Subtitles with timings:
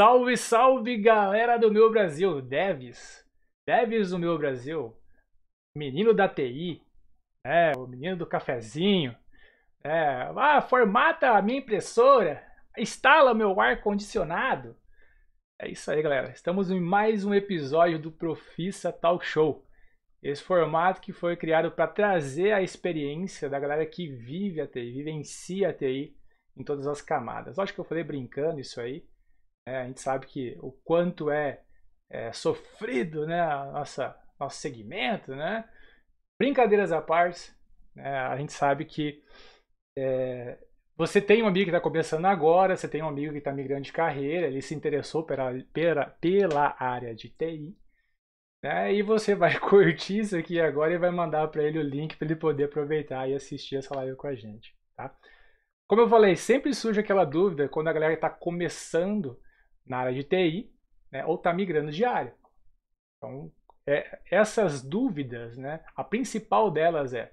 [0.00, 3.22] Salve, salve, galera do meu Brasil, devs,
[3.66, 4.96] devs do meu Brasil,
[5.76, 6.82] menino da TI,
[7.44, 9.14] é, o menino do cafezinho,
[9.84, 12.42] é, ah, formata a minha impressora,
[12.78, 14.74] instala meu ar condicionado.
[15.60, 16.30] É isso aí, galera.
[16.30, 19.66] Estamos em mais um episódio do Profissa Talk Show.
[20.22, 24.92] Esse formato que foi criado para trazer a experiência da galera que vive a TI,
[24.92, 26.16] vivencia a TI
[26.56, 27.58] em todas as camadas.
[27.58, 29.04] Acho que eu falei brincando isso aí.
[29.70, 31.60] É, a gente sabe que o quanto é,
[32.10, 35.64] é sofrido né, a nossa, nosso segmento, né?
[36.36, 37.52] Brincadeiras à parte,
[37.94, 39.22] né, a gente sabe que
[39.96, 40.58] é,
[40.96, 43.82] você tem um amigo que está começando agora, você tem um amigo que está migrando
[43.82, 47.76] de carreira, ele se interessou pela, pela, pela área de TI,
[48.64, 52.16] né, e você vai curtir isso aqui agora e vai mandar para ele o link
[52.16, 54.74] para ele poder aproveitar e assistir essa live com a gente.
[54.96, 55.14] Tá?
[55.86, 59.38] Como eu falei, sempre surge aquela dúvida quando a galera está começando
[59.90, 60.72] na área de TI
[61.10, 62.32] né, ou está migrando de área.
[63.16, 63.52] Então,
[63.84, 67.32] é, essas dúvidas, né, a principal delas é: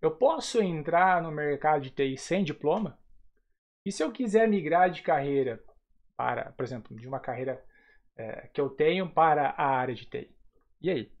[0.00, 2.98] eu posso entrar no mercado de TI sem diploma?
[3.84, 5.62] E se eu quiser migrar de carreira
[6.16, 7.62] para, por exemplo, de uma carreira
[8.16, 10.34] é, que eu tenho para a área de TI?
[10.80, 11.12] E aí?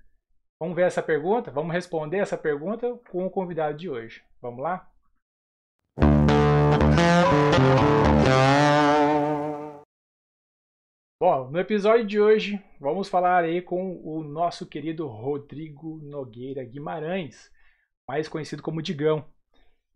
[0.58, 1.50] Vamos ver essa pergunta?
[1.50, 4.24] Vamos responder essa pergunta com o convidado de hoje.
[4.40, 4.90] Vamos lá?
[11.20, 17.50] Bom, no episódio de hoje vamos falar aí com o nosso querido Rodrigo Nogueira Guimarães,
[18.06, 19.28] mais conhecido como Digão.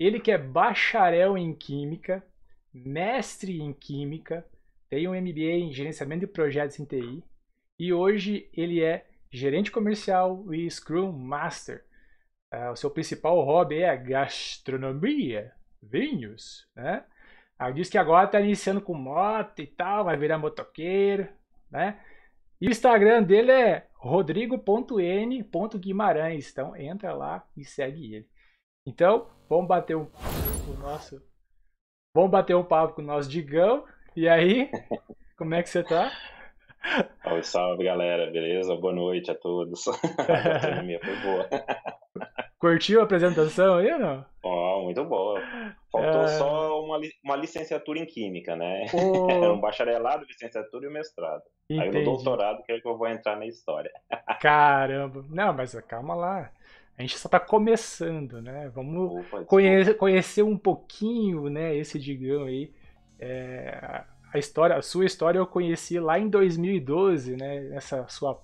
[0.00, 2.27] Ele que é bacharel em Química,
[2.75, 4.45] mestre em Química,
[4.91, 7.23] tem um MBA em Gerenciamento de Projetos em TI
[7.78, 11.84] e hoje ele é gerente comercial e Scrum Master.
[12.53, 17.05] Uh, o seu principal hobby é a gastronomia, vinhos, né?
[17.62, 21.28] Aí diz que agora tá iniciando com moto e tal, vai virar motoqueiro,
[21.70, 22.00] né?
[22.60, 26.50] E o Instagram dele é rodrigo.n.guimarães.
[26.50, 28.28] Então entra lá e segue ele.
[28.84, 30.10] Então, vamos bater um
[30.69, 31.22] o nosso
[32.14, 33.84] Vamos bater um papo com o nosso Digão.
[34.16, 34.69] E aí,
[35.38, 36.10] como é que você tá?
[37.22, 38.28] Salve, salve, galera.
[38.31, 38.75] Beleza?
[38.75, 39.87] Boa noite a todos.
[39.88, 41.48] a minha foi boa.
[42.62, 44.25] Curtiu a apresentação aí ou não?
[44.41, 45.41] Oh, muito boa.
[45.91, 46.28] Faltou é...
[46.28, 48.87] só uma, uma licenciatura em Química, né?
[49.53, 51.43] Um bacharelado, licenciatura e um mestrado.
[51.69, 51.97] Entendi.
[51.99, 53.91] Aí no doutorado que é que eu vou entrar na história.
[54.41, 55.25] Caramba.
[55.28, 56.53] Não, mas calma lá.
[56.97, 58.71] A gente só está começando, né?
[58.73, 62.73] Vamos conhecer, conhecer um pouquinho, né, esse Digão aí.
[63.19, 67.75] É, a história, a sua história eu conheci lá em 2012, né?
[67.75, 68.41] Essa sua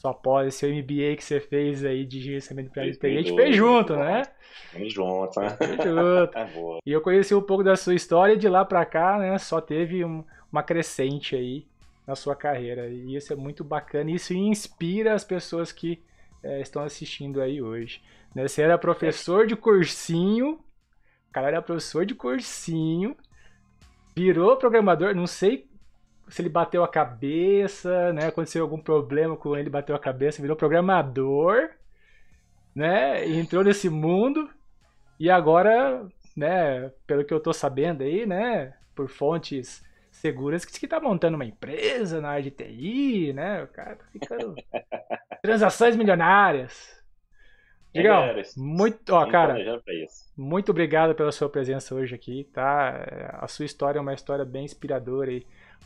[0.00, 3.54] só após esse MBA que você fez aí de gerenciamento de TI, a gente fez
[3.54, 4.22] junto, né?
[4.70, 5.50] Fez junto, né?
[5.50, 6.38] Fez junto.
[6.38, 9.36] é e eu conheci um pouco da sua história e de lá para cá, né,
[9.36, 11.66] só teve um, uma crescente aí
[12.06, 12.88] na sua carreira.
[12.88, 16.02] E isso é muito bacana, isso inspira as pessoas que
[16.42, 18.00] é, estão assistindo aí hoje.
[18.34, 18.48] Né?
[18.48, 20.60] Você era professor de cursinho,
[21.28, 23.14] o cara era professor de cursinho,
[24.16, 25.68] virou programador, não sei
[26.30, 28.28] se ele bateu a cabeça, né?
[28.28, 31.70] Aconteceu algum problema com ele, bateu a cabeça, virou programador,
[32.74, 33.26] né?
[33.26, 34.48] E entrou nesse mundo
[35.18, 36.90] e agora, né?
[37.06, 38.74] Pelo que eu tô sabendo aí, né?
[38.94, 43.64] Por fontes seguras que tá montando uma empresa na área de TI, né?
[43.64, 44.54] O cara tá ficando
[45.42, 47.00] transações milionárias.
[47.92, 48.22] Digão,
[48.56, 49.56] muito, ó, cara,
[50.36, 53.04] muito obrigado pela sua presença hoje aqui, tá?
[53.32, 55.44] A sua história é uma história bem inspiradora aí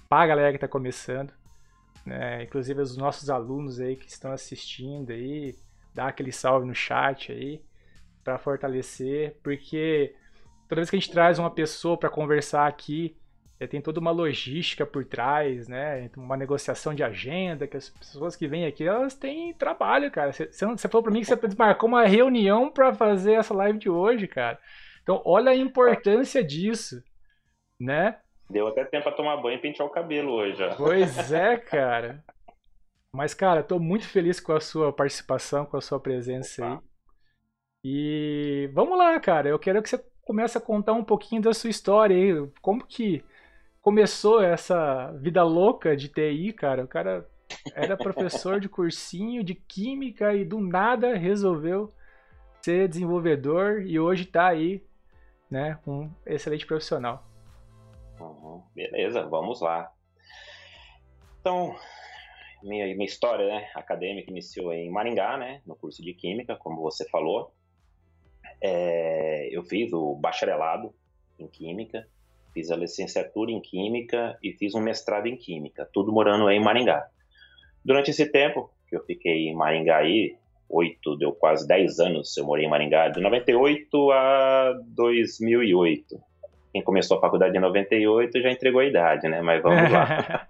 [0.09, 1.32] para a galera que está começando,
[2.05, 2.43] né?
[2.44, 5.56] Inclusive os nossos alunos aí que estão assistindo aí,
[5.94, 7.62] dá aquele salve no chat aí
[8.22, 10.15] para fortalecer, porque
[10.69, 13.16] toda vez que a gente traz uma pessoa para conversar aqui,
[13.60, 16.11] é, tem toda uma logística por trás, né?
[16.16, 20.32] Uma negociação de agenda, que as pessoas que vêm aqui, elas têm trabalho, cara.
[20.32, 24.26] Você, falou para mim que você marcou uma reunião para fazer essa live de hoje,
[24.26, 24.59] cara.
[25.03, 27.03] Então, olha a importância disso,
[27.78, 28.19] né?
[28.49, 30.75] Deu até tempo pra tomar banho e pentear o cabelo hoje, ó.
[30.77, 32.23] Pois é, cara.
[33.12, 36.75] Mas, cara, tô muito feliz com a sua participação, com a sua presença Opa.
[36.75, 36.81] aí.
[37.85, 39.49] E vamos lá, cara.
[39.49, 42.50] Eu quero que você comece a contar um pouquinho da sua história aí.
[42.61, 43.25] Como que
[43.81, 46.85] começou essa vida louca de TI, cara?
[46.85, 47.29] O cara
[47.75, 51.93] era professor de cursinho de química e do nada resolveu
[52.62, 54.82] ser desenvolvedor e hoje tá aí,
[55.50, 57.23] né, um excelente profissional.
[58.20, 59.93] Uhum, beleza, vamos lá.
[61.40, 61.76] Então,
[62.62, 67.08] minha, minha história né, acadêmica iniciou em Maringá, né, no curso de Química, como você
[67.08, 67.52] falou.
[68.61, 70.94] É, eu fiz o bacharelado
[71.38, 72.08] em Química
[72.55, 77.06] fiz a licenciatura em Química e fiz um mestrado em Química, tudo morando em Maringá.
[77.84, 80.37] Durante esse tempo que eu fiquei em Maringá aí,
[80.69, 86.17] oito, deu quase 10 anos eu morei em Maringá, de 98 a 2008.
[86.75, 89.41] Quem começou a faculdade em 98 já entregou a idade, né?
[89.41, 90.44] Mas vamos lá.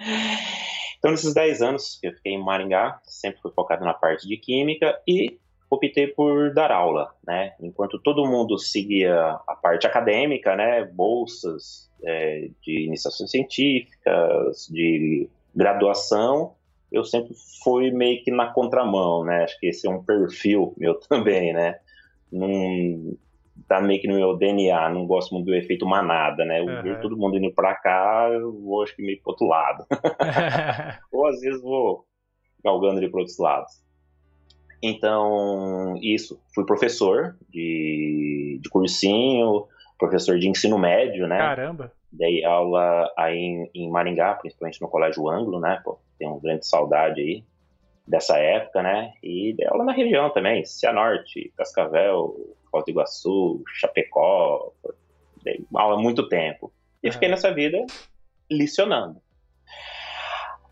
[0.98, 4.36] então, nesses 10 anos que eu fiquei em Maringá, sempre fui focado na parte de
[4.36, 5.38] Química e
[5.70, 7.54] optei por dar aula, né?
[7.60, 10.84] Enquanto todo mundo seguia a parte acadêmica, né?
[10.84, 16.56] Bolsas é, de iniciações científicas, de graduação,
[16.90, 19.44] eu sempre fui meio que na contramão, né?
[19.44, 21.78] Acho que esse é um perfil meu também, né?
[22.32, 23.16] Num,
[23.68, 26.60] tá meio que no meu DNA, não gosto muito do efeito manada, né?
[26.60, 26.82] Eu uhum.
[26.82, 29.84] vejo todo mundo indo pra cá, eu vou acho que meio pro outro lado.
[31.12, 32.04] Ou às vezes vou
[32.62, 33.82] galgando ali para outros lados.
[34.82, 36.40] Então, isso.
[36.54, 39.66] Fui professor de, de cursinho,
[39.98, 41.38] professor de ensino médio, né?
[41.38, 41.92] Caramba!
[42.10, 45.80] Dei aula aí em, em Maringá, principalmente no Colégio Anglo, né?
[45.84, 47.44] Pô, tenho grande saudade aí
[48.06, 49.12] dessa época, né?
[49.22, 52.34] E dei aula na região também, Cianorte, Cascavel,
[52.70, 54.72] Foz do Iguaçu, Chapecó.
[55.74, 56.72] Há muito tempo.
[57.02, 57.12] E uhum.
[57.12, 57.84] fiquei nessa vida
[58.50, 59.20] licionando.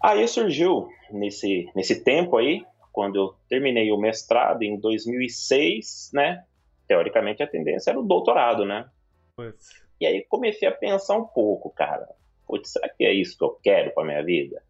[0.03, 6.45] Aí surgiu, nesse, nesse tempo aí, quando eu terminei o mestrado em 2006, né?
[6.87, 8.89] Teoricamente a tendência era o doutorado, né?
[9.37, 9.69] Putz.
[10.01, 12.09] E aí comecei a pensar um pouco, cara.
[12.47, 14.63] Putz, será que é isso que eu quero para minha vida?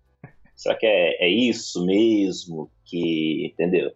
[0.55, 3.93] Será que é, é isso mesmo que, entendeu?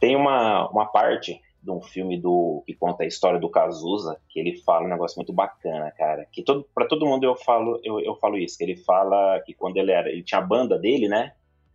[0.00, 4.38] Tem uma, uma parte de um filme do que conta a história do Cazuza, que
[4.38, 6.26] ele fala um negócio muito bacana, cara.
[6.30, 9.54] Que todo, para todo mundo eu falo, eu, eu falo isso, que ele fala que
[9.54, 11.32] quando ele era, ele tinha a banda dele, né?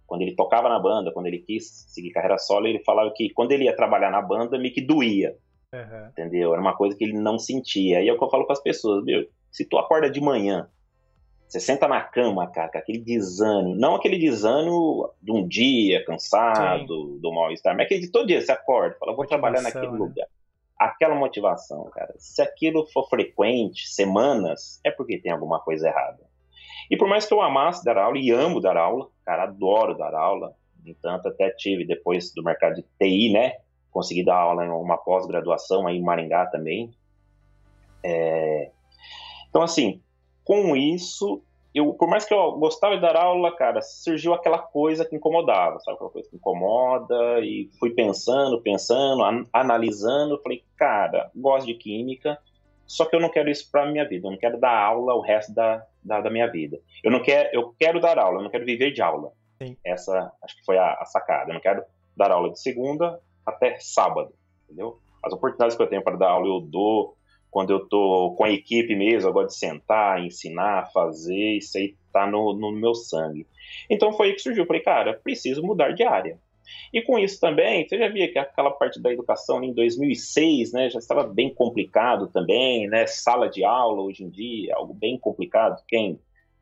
[0.09, 3.51] quando ele tocava na banda, quando ele quis seguir carreira solo, ele falava que quando
[3.51, 5.37] ele ia trabalhar na banda, me que doía.
[5.71, 6.07] Uhum.
[6.07, 6.51] Entendeu?
[6.51, 8.01] Era uma coisa que ele não sentia.
[8.01, 10.67] E é o que eu falo para as pessoas, meu, se tu acorda de manhã,
[11.49, 17.15] você senta na cama, cara, com aquele desânimo, não aquele desânimo de um dia cansado,
[17.15, 17.19] Sim.
[17.19, 19.97] do mal-estar, mas aquele de todo dia você acorda, fala, vou trabalhar naquele né?
[19.97, 20.27] lugar.
[20.77, 22.13] Aquela motivação, cara.
[22.19, 26.19] Se aquilo for frequente, semanas, é porque tem alguma coisa errada.
[26.89, 30.13] E por mais que eu amasse dar aula e amo dar aula, cara, adoro dar
[30.13, 30.53] aula,
[30.83, 33.57] no entanto, até tive depois do mercado de TI, né?
[33.89, 36.91] Consegui dar aula em uma pós-graduação aí em Maringá também.
[38.03, 38.69] É...
[39.49, 39.99] Então, assim,
[40.49, 41.43] com isso,
[41.75, 45.79] eu, por mais que eu gostava de dar aula, cara, surgiu aquela coisa que incomodava,
[45.79, 45.93] sabe?
[45.93, 52.39] Aquela coisa que incomoda, e fui pensando, pensando, an analisando, falei, cara, gosto de química,
[52.87, 55.21] só que eu não quero isso para minha vida, eu não quero dar aula o
[55.21, 56.79] resto da, da, da, minha vida.
[57.03, 59.31] Eu não quero, eu quero dar aula, eu não quero viver de aula.
[59.61, 59.77] Sim.
[59.85, 61.51] Essa acho que foi a, a, sacada.
[61.51, 61.83] Eu não quero
[62.17, 64.97] dar aula de segunda até sábado, entendeu?
[65.23, 67.18] As oportunidades que eu tenho para dar aula eu dou
[67.51, 71.95] quando eu tô com a equipe mesmo, eu gosto de sentar, ensinar, fazer, isso aí
[72.11, 73.47] tá no, no meu sangue.
[73.89, 74.63] Então foi aí que surgiu.
[74.63, 76.39] Eu falei, cara, preciso mudar de área.
[76.93, 80.89] E com isso também, você já via que aquela parte da educação em 2006, né,
[80.89, 85.81] já estava bem complicado também, né, sala de aula hoje em dia, algo bem complicado.
[85.87, 86.19] Quem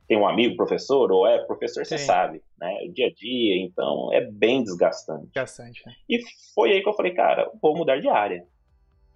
[0.07, 1.98] tem um amigo professor ou é professor, Sim.
[1.98, 5.25] você sabe, né, o dia a dia, então é bem desgastante.
[5.25, 5.94] Desgastante, né?
[6.10, 6.22] E
[6.54, 8.45] foi aí que eu falei, cara, vou mudar de área,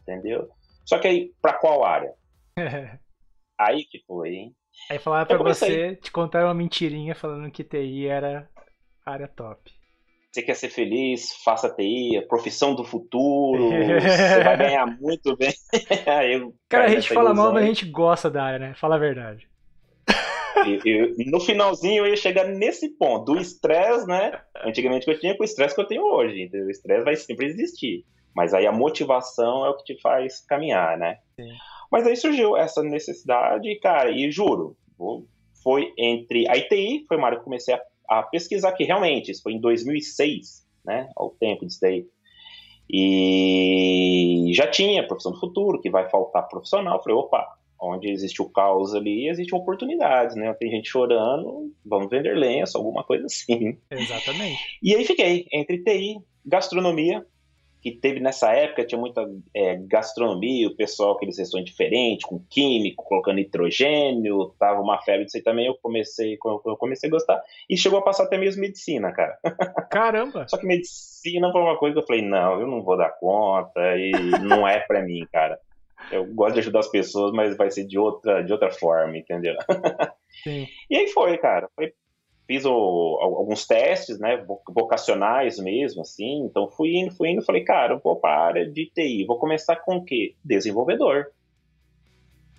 [0.02, 0.50] entendeu?
[0.86, 2.14] Só que aí, para qual área?
[3.60, 4.56] aí que foi, hein?
[4.90, 8.50] Aí falaram pra você, te contaram uma mentirinha falando que TI era
[9.06, 9.72] área top
[10.32, 15.54] você quer ser feliz, faça TI, profissão do futuro, você vai ganhar muito bem.
[16.32, 18.74] eu, cara, a gente fala mal, mas a gente gosta da área, né?
[18.76, 19.50] Fala a verdade.
[21.30, 24.40] no finalzinho eu ia chegar nesse ponto, do estresse, né?
[24.64, 26.44] Antigamente que eu tinha com o estresse que eu tenho hoje.
[26.44, 28.06] Então, o estresse vai sempre existir.
[28.36, 31.18] Mas aí a motivação é o que te faz caminhar, né?
[31.36, 31.50] Sim.
[31.92, 34.78] Mas aí surgiu essa necessidade, cara, e juro,
[35.62, 39.32] foi entre a ITI, foi uma área que eu comecei a a pesquisar que realmente,
[39.32, 42.06] isso foi em 2006, né, ao tempo disso daí,
[42.90, 47.48] e já tinha profissão do futuro, que vai faltar profissional, falei, opa,
[47.80, 53.02] onde existe o caos ali, existe oportunidades, né, tem gente chorando, vamos vender lenço, alguma
[53.02, 53.78] coisa assim.
[53.90, 54.60] Exatamente.
[54.84, 57.26] E aí fiquei entre TI, gastronomia,
[57.82, 63.04] que teve nessa época, tinha muita é, gastronomia, o pessoal, aqueles restaurantes diferentes, com químico,
[63.04, 67.76] colocando nitrogênio, tava uma febre disso aí também, eu comecei, eu comecei a gostar, e
[67.76, 69.36] chegou a passar até mesmo medicina, cara.
[69.90, 70.48] Caramba!
[70.48, 73.98] Só que medicina foi uma coisa que eu falei, não, eu não vou dar conta,
[73.98, 74.12] e
[74.44, 75.60] não é para mim, cara.
[76.12, 79.56] Eu gosto de ajudar as pessoas, mas vai ser de outra, de outra forma, entendeu?
[80.44, 80.68] Sim.
[80.90, 81.70] E aí foi, cara.
[81.76, 81.94] Foi
[82.48, 82.70] fiz o,
[83.22, 88.34] alguns testes, né, vocacionais mesmo, assim, então fui indo, fui indo, falei, cara, vou para
[88.34, 90.36] a área de TI, vou começar com o quê?
[90.44, 91.28] Desenvolvedor.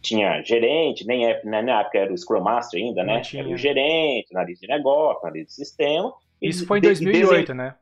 [0.00, 3.22] tinha gerente, nem é, né, na época era o Scrum Master ainda, né?
[3.34, 6.12] Era o gerente, analista de negócio, analista de sistema.
[6.40, 7.76] Isso foi em 2008, né?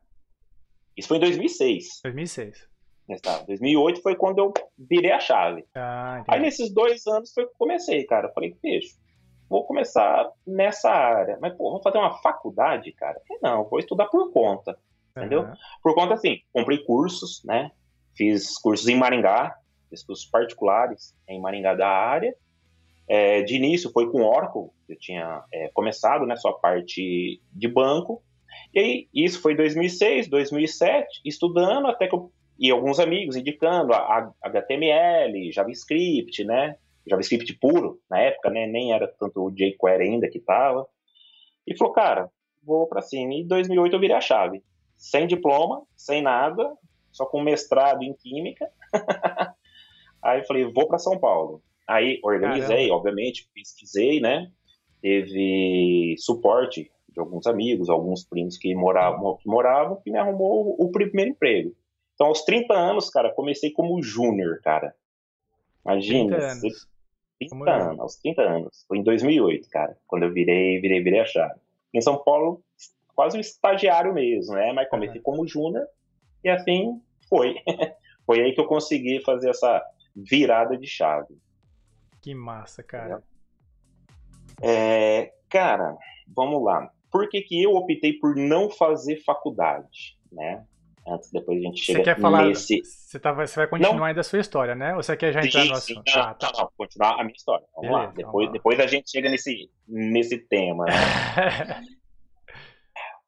[0.96, 2.00] Isso foi em 2006.
[2.04, 2.68] 2006.
[3.46, 5.64] 2008 foi quando eu virei a chave.
[5.74, 8.28] Ah, Aí nesses dois anos foi que comecei, cara.
[8.28, 8.96] Eu falei, bicho,
[9.50, 11.36] vou começar nessa área.
[11.42, 13.20] Mas, pô, vou fazer uma faculdade, cara?
[13.42, 14.78] Não, vou estudar por conta.
[15.14, 15.42] Entendeu?
[15.42, 15.52] Uhum.
[15.82, 17.72] Por conta, assim, comprei cursos, né?
[18.16, 19.56] Fiz cursos em Maringá,
[19.90, 22.32] fiz cursos particulares em Maringá da área.
[23.08, 27.68] É, de início foi com Oracle, eu tinha é, começado, né, só a parte de
[27.68, 28.22] banco.
[28.72, 32.30] E aí, isso foi 2006, 2007, estudando até que eu
[32.60, 36.76] e alguns amigos indicando a, HTML, JavaScript, né?
[37.10, 38.66] JavaScript puro, na época, né?
[38.66, 40.86] Nem era tanto o jQuery ainda que tava.
[41.66, 42.30] E falou, cara,
[42.62, 43.34] vou para cima.
[43.34, 44.62] E em 2008 eu virei a chave.
[44.96, 46.72] Sem diploma, sem nada,
[47.10, 48.70] só com mestrado em química.
[50.22, 51.62] Aí eu falei, vou para São Paulo.
[51.88, 52.94] Aí organizei, Caramba.
[52.94, 54.50] obviamente, pesquisei, né?
[55.00, 60.90] Teve suporte de alguns amigos, alguns primos que moravam, que moravam, que me arrumou o
[60.92, 61.74] primeiro emprego.
[62.14, 64.94] Então, aos 30 anos, cara, comecei como júnior, cara.
[65.84, 66.36] Imagina.
[66.36, 66.89] 30 anos.
[67.48, 68.84] 30 anos, aos 30 anos.
[68.86, 71.58] Foi em 2008, cara, quando eu virei, virei, virei a chave.
[71.92, 72.62] Em São Paulo,
[73.14, 74.72] quase um estagiário mesmo, né?
[74.72, 75.22] Mas comecei uhum.
[75.22, 75.86] como júnior
[76.44, 77.56] e assim foi.
[78.24, 79.82] foi aí que eu consegui fazer essa
[80.14, 81.38] virada de chave.
[82.20, 83.22] Que massa, cara.
[84.62, 85.96] É, cara,
[86.28, 86.90] vamos lá.
[87.10, 90.64] Por que, que eu optei por não fazer faculdade, né?
[91.06, 92.82] Antes, depois a gente chega você quer falar, nesse...
[92.82, 94.04] Você, tá, você vai continuar não.
[94.04, 94.94] ainda a sua história, né?
[94.94, 96.10] Ou você quer já entrar sim, no assunto?
[96.10, 96.52] Sim, não, ah, tá.
[96.56, 97.66] não, continuar a minha história.
[97.74, 98.12] Vamos Beleza, lá.
[98.12, 98.52] Depois, vamos lá.
[98.52, 100.84] depois a gente chega nesse, nesse tema.
[100.84, 100.92] Né?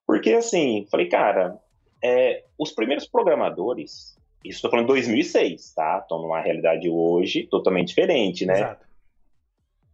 [0.07, 1.59] Porque assim, falei, cara,
[2.03, 6.01] é, os primeiros programadores, isso estou falando 2006, tá?
[6.03, 8.55] Estou numa realidade hoje totalmente diferente, né?
[8.55, 8.87] Exato.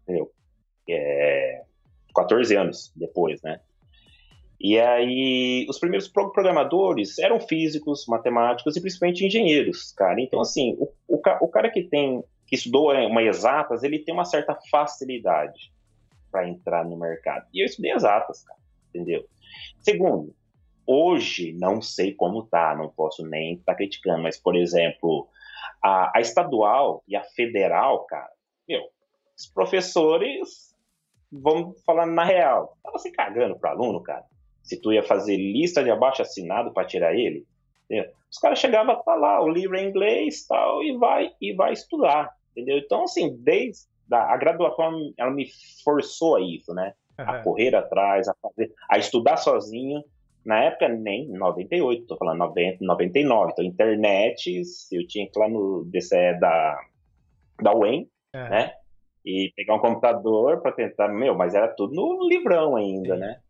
[0.03, 0.33] Entendeu?
[0.89, 1.63] É,
[2.15, 3.61] 14 anos depois, né?
[4.61, 10.21] E aí, os primeiros programadores eram físicos, matemáticos e principalmente engenheiros, cara.
[10.21, 14.25] Então, assim, o, o, o cara que tem, que estudou uma exatas, ele tem uma
[14.25, 15.73] certa facilidade
[16.31, 17.47] para entrar no mercado.
[17.55, 19.25] E eu estudei exatas, cara, entendeu?
[19.79, 20.35] Segundo,
[20.85, 25.29] hoje não sei como tá, não posso nem estar tá criticando, mas, por exemplo,
[25.81, 28.33] a, a estadual e a federal, cara,
[28.69, 28.83] meu,
[29.39, 30.75] os professores,
[31.31, 34.25] vamos falar na real, estavam se cagando para aluno, cara
[34.69, 37.47] se tu ia fazer lista de abaixo assinado para tirar ele,
[37.87, 38.13] entendeu?
[38.31, 42.31] os caras chegavam tá lá, o livro em inglês tal, e vai e vai estudar,
[42.53, 42.79] entendeu?
[42.79, 45.47] Então, assim, desde a, a graduação, ela me
[45.83, 46.95] forçou a isso, né?
[47.19, 47.25] Uhum.
[47.31, 50.05] A correr atrás, a fazer, a estudar sozinho.
[50.45, 53.53] Na época, nem 98, tô falando 90, 99.
[53.53, 56.79] Então, internet, eu tinha que ir lá no DCE da,
[57.61, 58.49] da UEM, uhum.
[58.49, 58.73] né?
[59.25, 63.21] E pegar um computador para tentar, meu, mas era tudo no livrão ainda, Sim.
[63.21, 63.41] né?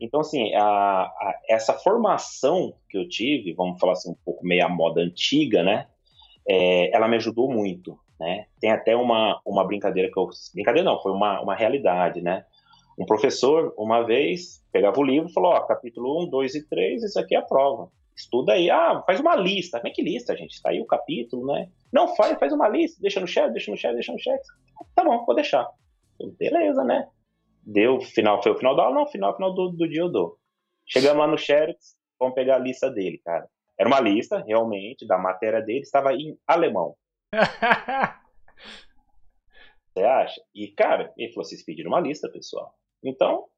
[0.00, 4.64] Então, assim, a, a, essa formação que eu tive, vamos falar assim, um pouco meio
[4.64, 5.86] a moda antiga, né?
[6.48, 8.46] É, ela me ajudou muito, né?
[8.60, 10.28] Tem até uma, uma brincadeira que eu...
[10.54, 12.44] Brincadeira não, foi uma, uma realidade, né?
[12.98, 17.02] Um professor, uma vez, pegava o livro e falou, ó, capítulo 1, 2 e 3,
[17.04, 17.90] isso aqui é a prova.
[18.16, 18.68] Estuda aí.
[18.68, 19.78] Ah, faz uma lista.
[19.78, 20.54] Como é que lista, gente?
[20.54, 21.68] Está aí o capítulo, né?
[21.92, 23.00] Não, faz, faz uma lista.
[23.00, 24.40] Deixa no chat, deixa no chat, deixa no chat.
[24.96, 25.68] Tá bom, vou deixar.
[26.36, 27.08] Beleza, né?
[27.70, 28.94] Deu, final, foi o final da aula?
[28.94, 30.38] Não, final, final do, do dia eu dou.
[30.86, 33.46] Chegamos lá no Xerox, vamos pegar a lista dele, cara.
[33.78, 36.96] Era uma lista, realmente, da matéria dele, estava em alemão.
[39.92, 40.40] Você acha?
[40.54, 42.74] E, cara, ele falou: vocês pediram uma lista, pessoal.
[43.04, 43.48] Então,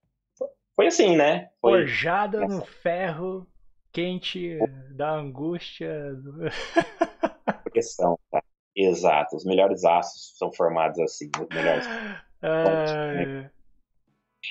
[0.74, 1.50] foi assim, né?
[1.60, 3.46] Foi Forjada no ferro
[3.92, 4.58] quente
[4.90, 6.16] da angústia.
[7.72, 8.42] Questão, tá?
[8.74, 9.36] Exato.
[9.36, 11.30] Os melhores aços são formados assim.
[11.40, 11.86] Os melhores.
[11.86, 13.50] Né?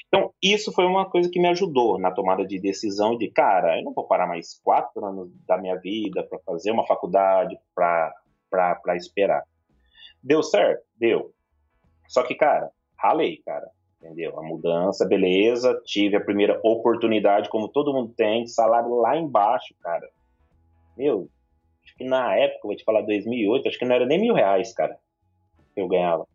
[0.08, 3.84] Então, isso foi uma coisa que me ajudou na tomada de decisão de, cara, eu
[3.84, 9.44] não vou parar mais quatro anos da minha vida para fazer uma faculdade, para esperar.
[10.22, 10.84] Deu certo?
[10.96, 11.34] Deu.
[12.08, 13.70] Só que, cara, ralei, cara.
[14.02, 14.40] Entendeu?
[14.40, 15.80] A mudança, beleza.
[15.86, 20.10] Tive a primeira oportunidade, como todo mundo tem, salário lá embaixo, cara.
[20.96, 21.28] Meu,
[21.84, 24.74] acho que na época, vou te falar, 2008, acho que não era nem mil reais,
[24.74, 24.98] cara,
[25.74, 26.28] que eu ganhava.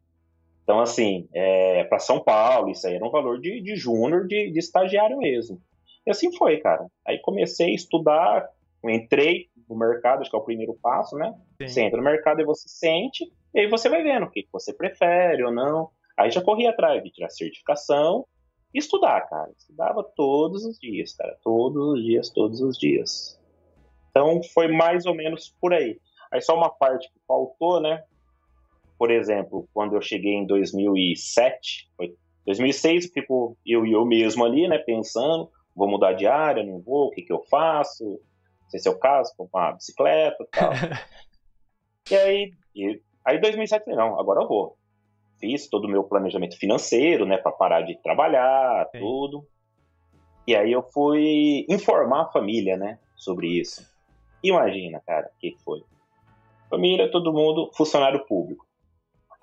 [0.65, 4.51] Então, assim, é, para São Paulo, isso aí era um valor de, de júnior, de,
[4.51, 5.61] de estagiário mesmo.
[6.07, 6.87] E assim foi, cara.
[7.07, 8.49] Aí comecei a estudar,
[8.83, 11.35] entrei no mercado, acho que é o primeiro passo, né?
[11.61, 11.69] Sim.
[11.69, 14.73] Você entra no mercado e você sente, e aí você vai vendo o que você
[14.73, 15.91] prefere ou não.
[16.17, 18.27] Aí já corri atrás de tirar certificação
[18.73, 19.51] e estudar, cara.
[19.57, 21.37] Estudava todos os dias, cara.
[21.43, 23.39] Todos os dias, todos os dias.
[24.11, 25.99] Então foi mais ou menos por aí.
[26.33, 28.03] Aí só uma parte que faltou, né?
[28.99, 31.91] Por exemplo, quando eu cheguei em 2007,
[32.47, 36.81] 2006 eu fico eu e eu mesmo ali, né, pensando, vou mudar de área, não
[36.81, 38.05] vou, o que que eu faço?
[38.05, 40.71] Não sei se é o caso, comprar uma bicicleta e tal.
[42.11, 44.77] e aí, e, aí 2007 eu falei, não, agora eu vou.
[45.41, 49.01] Fiz todo o meu planejamento financeiro, né, para parar de trabalhar, Sim.
[49.01, 49.47] tudo.
[50.47, 53.85] E aí eu fui informar a família, né, sobre isso.
[54.43, 55.83] Imagina, cara, o que foi.
[56.69, 58.67] Família, todo mundo, funcionário público.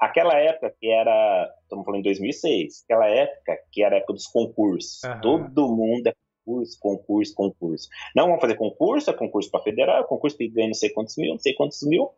[0.01, 4.25] Aquela época que era, estamos falando em 2006, aquela época que era a época dos
[4.25, 4.99] concursos.
[5.03, 5.21] Uhum.
[5.21, 7.89] Todo mundo é concurso, concurso, concurso.
[8.15, 11.15] Não vamos fazer concurso, é concurso para federal, é concurso que ganha não sei quantos
[11.17, 12.09] mil, não sei quantos mil.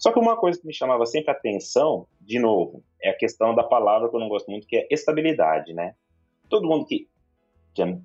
[0.00, 3.54] Só que uma coisa que me chamava sempre a atenção, de novo, é a questão
[3.54, 5.94] da palavra que eu não gosto muito, que é estabilidade, né?
[6.50, 7.08] Todo mundo que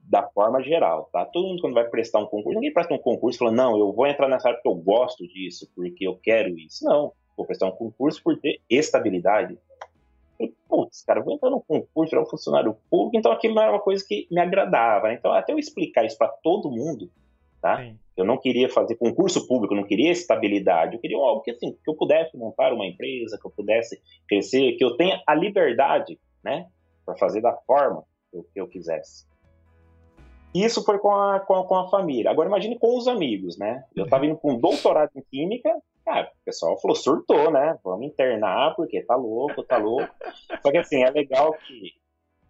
[0.06, 1.26] da forma geral, tá?
[1.26, 4.08] Todo mundo quando vai prestar um concurso, ninguém presta um concurso falando, não, eu vou
[4.08, 6.86] entrar nessa área porque eu gosto disso, porque eu quero isso.
[6.86, 9.58] Não, vou prestar um concurso por ter estabilidade.
[10.67, 13.81] Putz, cara, vou entrar no concurso, virar um funcionário público, então aquilo não era uma
[13.81, 15.08] coisa que me agradava.
[15.08, 15.15] Né?
[15.15, 17.10] Então, até eu explicar isso para todo mundo,
[17.62, 17.77] tá?
[17.77, 17.98] Sim.
[18.15, 21.89] Eu não queria fazer concurso público, não queria estabilidade, eu queria algo que, assim, que
[21.89, 26.67] eu pudesse montar uma empresa, que eu pudesse crescer, que eu tenha a liberdade, né,
[27.05, 29.25] para fazer da forma que eu quisesse.
[30.53, 32.31] Isso foi com a, com a, com a família.
[32.31, 33.84] Agora imagine com os amigos, né?
[33.96, 35.69] Eu estava indo com um doutorado em química,
[36.10, 37.78] cara, o pessoal falou, surtou, né?
[37.84, 40.10] Vamos internar porque tá louco, tá louco.
[40.63, 41.94] Só que assim, é legal que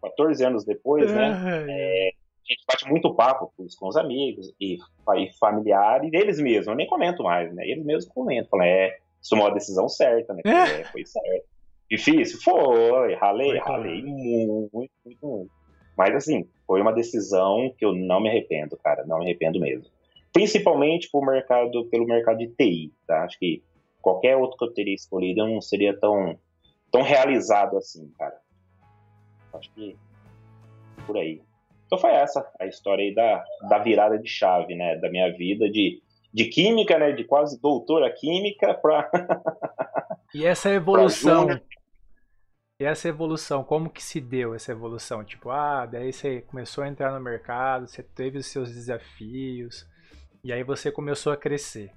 [0.01, 1.65] 14 anos depois, né?
[1.69, 6.75] É, a gente bate muito papo com os amigos e, e familiares, eles mesmos, eu
[6.75, 7.67] nem comento mais, né?
[7.67, 10.41] Eles mesmos comentam, falam, é, isso é uma decisão certa, né?
[10.45, 11.45] É, foi certo.
[11.91, 12.39] Difícil?
[12.41, 15.51] Foi, ralei, foi, ralei muito, muito, muito.
[15.97, 19.85] Mas assim, foi uma decisão que eu não me arrependo, cara, não me arrependo mesmo.
[20.31, 23.23] Principalmente por mercado, pelo mercado de TI, tá?
[23.23, 23.63] Acho que
[24.01, 26.37] qualquer outro que eu teria escolhido eu não seria tão,
[26.91, 28.37] tão realizado assim, cara.
[29.53, 29.97] Acho que
[31.05, 31.41] por aí.
[31.85, 34.95] Então foi essa a história aí da, da virada de chave, né?
[34.97, 37.11] Da minha vida de, de química, né?
[37.11, 39.09] De quase doutora química para.
[40.35, 41.47] e essa evolução
[42.81, 45.21] e essa evolução, como que se deu essa evolução?
[45.21, 49.85] Tipo, ah, daí você começou a entrar no mercado, você teve os seus desafios,
[50.43, 51.91] e aí você começou a crescer.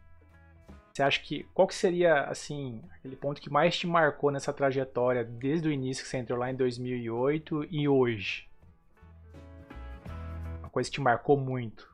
[0.93, 5.25] Você acha que qual que seria assim aquele ponto que mais te marcou nessa trajetória
[5.25, 8.49] desde o início que você entrou lá em 2008 e hoje?
[10.59, 11.91] Uma coisa que te marcou muito.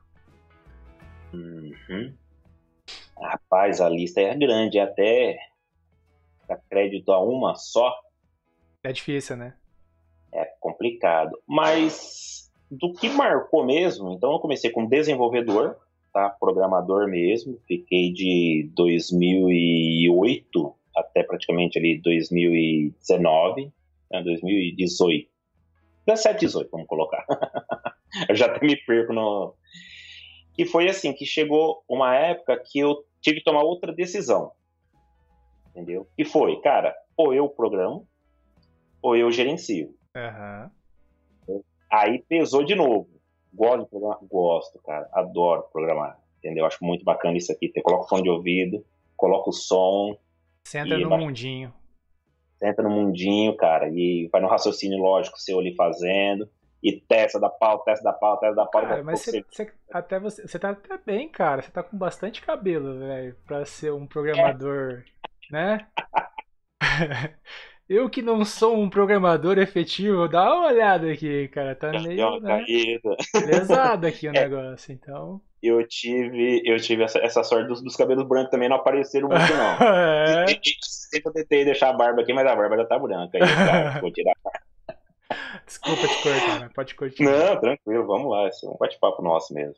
[1.33, 2.13] Uhum.
[3.17, 5.37] Rapaz, a lista é grande, até
[6.47, 7.93] dar crédito a uma só
[8.83, 9.53] é difícil, né?
[10.31, 11.37] É complicado.
[11.47, 15.77] Mas do que marcou mesmo, então eu comecei como desenvolvedor,
[16.11, 16.29] tá?
[16.29, 17.59] Programador mesmo.
[17.67, 23.71] Fiquei de 2008 até praticamente ali 2019,
[24.11, 24.23] né?
[24.23, 25.29] 2018.
[26.05, 27.25] 17, 18, vamos colocar.
[28.27, 29.53] eu já até me perco no.
[30.53, 34.51] Que foi assim, que chegou uma época que eu tive que tomar outra decisão.
[35.69, 36.07] Entendeu?
[36.17, 38.05] E foi, cara, ou eu programo,
[39.01, 39.95] ou eu gerencio.
[40.15, 41.61] Uhum.
[41.91, 43.18] Aí pesou de novo.
[43.53, 44.19] Gosto de programar?
[44.29, 45.09] Gosto, cara.
[45.13, 46.19] Adoro programar.
[46.37, 46.65] Entendeu?
[46.65, 47.69] Acho muito bacana isso aqui.
[47.69, 48.85] Você coloca o fone de ouvido,
[49.15, 50.17] coloca o som.
[50.65, 51.19] Senta no vai...
[51.19, 51.73] mundinho.
[52.57, 53.89] Senta no mundinho, cara.
[53.89, 56.49] E vai no raciocínio lógico seu ali fazendo.
[56.81, 58.81] E testa da pau, testa da pau, testa da pau.
[58.81, 61.61] Cara, mas você, você, até você, você tá até bem, cara.
[61.61, 65.03] Você tá com bastante cabelo, velho, pra ser um programador,
[65.51, 65.51] é.
[65.51, 65.87] né?
[67.89, 71.73] Eu que não sou um programador efetivo, dá uma olhada aqui, cara.
[71.73, 72.63] Tá meio né,
[73.33, 75.41] pesado aqui o é, negócio, então.
[75.61, 79.53] Eu tive, eu tive essa, essa sorte dos, dos, cabelos brancos também não apareceram muito,
[79.53, 79.77] não.
[79.89, 80.45] é.
[81.25, 83.35] Eu tentei deixar a barba aqui, mas a barba já tá branca.
[83.35, 84.33] Aí, cara, vou tirar
[85.65, 86.69] Desculpa te cortar, né?
[86.75, 87.55] Pode continuar.
[87.55, 88.47] Não, tranquilo, vamos lá.
[88.47, 89.75] Esse é um bate-papo nosso mesmo.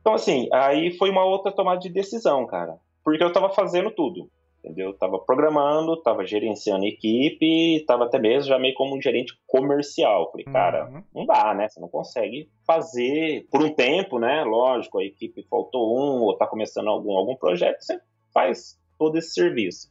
[0.00, 2.78] Então, assim, aí foi uma outra tomada de decisão, cara.
[3.04, 4.30] Porque eu tava fazendo tudo
[4.62, 4.94] entendeu?
[4.94, 10.30] Tava programando, tava gerenciando equipe, tava até mesmo já meio como um gerente comercial.
[10.30, 11.02] Falei, cara, uhum.
[11.12, 11.68] não dá, né?
[11.68, 14.44] Você não consegue fazer por um tempo, né?
[14.44, 18.00] Lógico, a equipe faltou um ou tá começando algum, algum projeto, você
[18.32, 19.90] faz todo esse serviço.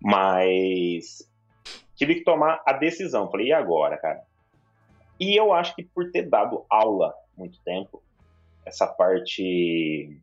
[0.00, 1.28] Mas
[1.96, 3.30] tive que tomar a decisão.
[3.30, 4.22] Falei, e agora, cara?
[5.18, 8.02] E eu acho que por ter dado aula muito tempo,
[8.64, 10.20] essa parte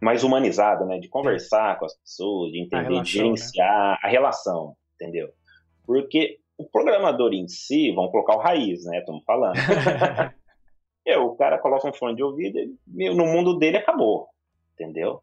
[0.00, 0.98] mais humanizada, né?
[0.98, 3.98] De conversar com as pessoas, de entender, relação, de gerenciar né?
[4.02, 5.28] a relação, entendeu?
[5.84, 8.98] Porque o programador em si, vamos colocar o raiz, né?
[8.98, 9.56] Estamos falando.
[11.04, 14.28] eu, o cara coloca um fone de ouvido, e, no mundo dele acabou,
[14.74, 15.22] entendeu?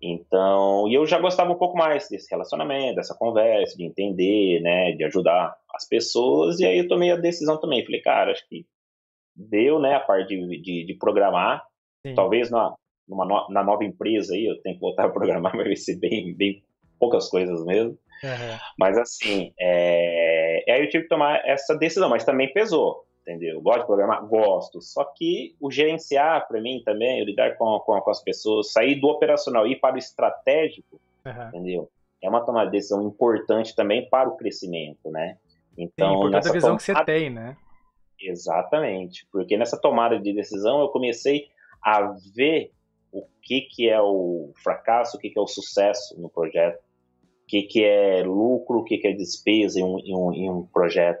[0.00, 4.92] Então, e eu já gostava um pouco mais desse relacionamento, dessa conversa, de entender, né,
[4.92, 8.66] de ajudar as pessoas, e aí eu tomei a decisão também, falei, cara, acho que
[9.34, 11.64] deu, né, a parte de, de, de programar,
[12.06, 12.14] Sim.
[12.14, 12.74] talvez na,
[13.08, 16.34] numa na nova empresa aí eu tenho que voltar a programar, mas vai ser bem,
[16.34, 16.62] bem
[16.98, 17.90] poucas coisas mesmo,
[18.22, 18.58] uhum.
[18.78, 23.60] mas assim, é, aí eu tive que tomar essa decisão, mas também pesou, entendeu?
[23.60, 24.26] Gosto de programar?
[24.26, 24.80] Gosto.
[24.80, 29.08] Só que o gerenciar, para mim também, lidar com, com, com, as pessoas, sair do
[29.08, 31.48] operacional e ir para o estratégico, uhum.
[31.48, 31.90] entendeu?
[32.22, 35.36] É uma tomada de decisão importante também para o crescimento, né?
[35.76, 36.84] Então, Sim, importante a visão tomada...
[36.84, 37.56] que você tem, né?
[38.18, 41.48] Exatamente, porque nessa tomada de decisão eu comecei
[41.82, 42.72] a ver
[43.18, 47.46] o que, que é o fracasso, o que, que é o sucesso no projeto, o
[47.46, 50.62] que, que é lucro, o que, que é despesa em um, em, um, em um
[50.66, 51.20] projeto.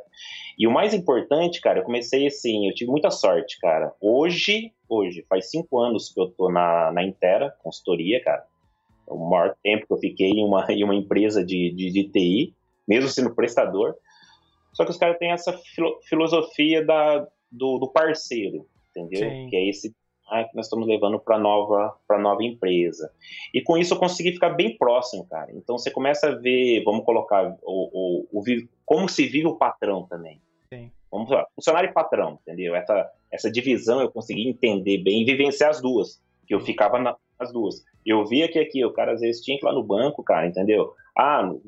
[0.58, 3.92] E o mais importante, cara, eu comecei assim, eu tive muita sorte, cara.
[4.00, 8.44] Hoje, hoje, faz cinco anos que eu tô na, na Intera, consultoria, cara.
[9.08, 12.04] É o maior tempo que eu fiquei em uma, em uma empresa de, de, de
[12.04, 12.54] TI,
[12.86, 13.94] mesmo sendo prestador.
[14.72, 19.30] Só que os caras têm essa filo, filosofia da, do, do parceiro, entendeu?
[19.30, 19.48] Sim.
[19.48, 19.94] Que é esse
[20.28, 23.10] ah, que nós estamos levando para nova para nova empresa.
[23.54, 25.50] E com isso eu consegui ficar bem próximo, cara.
[25.54, 28.44] Então você começa a ver, vamos colocar o, o, o
[28.84, 30.40] como se vive o patrão também.
[30.72, 30.90] Sim.
[31.10, 32.74] Vamos lá, funcionário e patrão, entendeu?
[32.74, 37.52] Essa, essa divisão eu consegui entender bem e vivenciar as duas, que eu ficava nas
[37.52, 37.84] duas.
[38.04, 40.46] Eu via que aqui o cara às vezes tinha que ir lá no banco, cara,
[40.46, 40.92] entendeu?
[41.16, 41.60] Ah, não,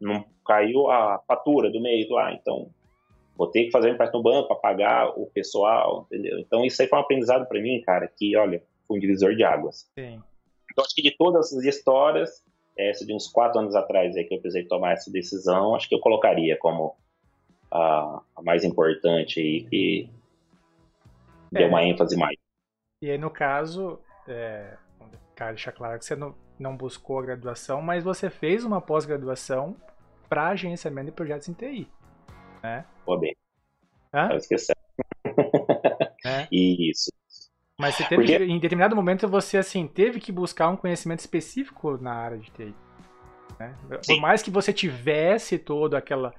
[0.00, 2.70] não caiu a fatura do mês lá, então
[3.36, 6.38] vou ter que fazer um empréstimo no banco para pagar o pessoal, entendeu?
[6.38, 9.44] Então isso aí foi um aprendizado para mim, cara, que olha, foi um divisor de
[9.44, 9.90] águas.
[9.94, 10.22] Sim.
[10.72, 12.44] Então acho que de todas essas histórias,
[12.76, 15.94] essa de uns quatro anos atrás aí que eu precisei tomar essa decisão, acho que
[15.94, 16.96] eu colocaria como
[17.70, 20.10] a, a mais importante e que
[21.54, 21.58] é.
[21.58, 22.36] deu uma ênfase mais.
[23.02, 24.76] E aí, no caso, é,
[25.34, 29.76] cara, deixar claro que você não, não buscou a graduação, mas você fez uma pós-graduação
[30.28, 31.88] para agenciamento de projetos em TI,
[32.62, 32.84] né?
[33.06, 33.36] Pô, bem.
[34.12, 34.30] Hã?
[34.32, 34.72] Eu esqueci.
[36.24, 36.48] É?
[36.52, 37.12] Isso.
[37.78, 38.44] Mas você teve, Porque...
[38.44, 42.74] em determinado momento, você, assim, teve que buscar um conhecimento específico na área de TI.
[43.60, 43.76] Né?
[44.04, 46.34] Por mais que você tivesse toda aquela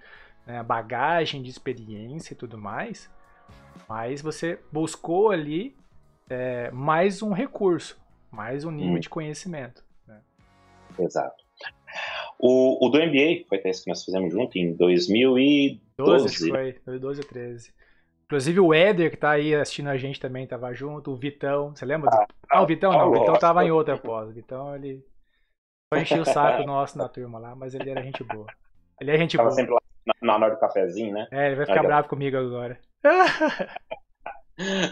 [0.46, 3.10] né, bagagem de experiência e tudo mais,
[3.88, 5.76] mas você buscou ali
[6.30, 7.98] é, mais um recurso,
[8.30, 9.00] mais um nível hum.
[9.00, 9.86] de conhecimento.
[10.06, 10.20] Né?
[11.00, 11.46] Exato.
[12.40, 15.87] O, o do MBA foi esse que nós fizemos junto em 2012.
[15.98, 17.74] 12, foi, 2012 ou 13.
[18.26, 21.86] Inclusive o Éder, que tá aí assistindo a gente também, tava junto, o Vitão, você
[21.86, 22.10] lembra?
[22.14, 24.30] Ah, ah o Vitão não, o Vitão tava em outra pós.
[24.30, 25.04] O Vitão, ele
[25.92, 28.48] foi encher o saco nosso na turma lá, mas ele era gente boa.
[29.00, 29.56] Ele é gente tava boa.
[29.56, 29.80] sempre lá
[30.22, 31.28] na hora do cafezinho, né?
[31.32, 32.78] É, ele vai ficar bravo comigo agora.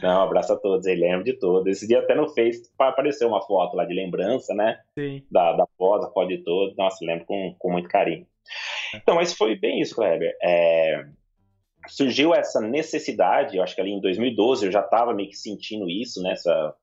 [0.01, 1.65] Não, abraço a todos, ele lembra de todos.
[1.67, 4.79] Esse dia até no Face apareceu uma foto lá de lembrança, né?
[4.97, 5.25] Sim.
[5.29, 6.77] Da, da foto, a foto de todos.
[6.77, 8.27] Nossa, lembro com, com muito carinho.
[8.93, 10.35] Então, mas foi bem isso, Kleber.
[10.41, 11.05] É,
[11.87, 15.89] surgiu essa necessidade, eu acho que ali em 2012 eu já estava meio que sentindo
[15.89, 16.33] isso, né?
[16.33, 16.75] Essa,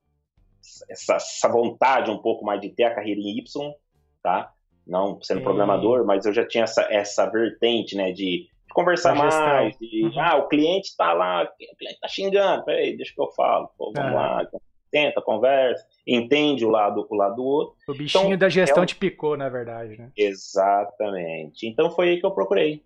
[0.88, 3.74] essa, essa, vontade um pouco mais de ter a carreira em Y,
[4.22, 4.52] tá?
[4.86, 8.12] Não sendo programador, mas eu já tinha essa, essa vertente, né?
[8.12, 10.20] De conversar mais, de, uhum.
[10.20, 13.92] ah, o cliente está lá, o cliente está xingando, peraí, deixa que eu falo, pô,
[13.94, 14.14] vamos é.
[14.14, 14.48] lá,
[14.92, 17.74] tenta, conversa, entende o lado, o lado do outro.
[17.88, 18.86] O bichinho então, da gestão é um...
[18.86, 20.10] te picou, na verdade, né?
[20.16, 21.66] Exatamente.
[21.66, 22.82] Então foi aí que eu procurei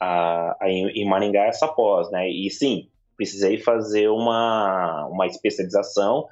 [0.00, 2.28] a, a, em Maringá essa pós, né?
[2.28, 6.26] E sim, precisei fazer uma, uma especialização.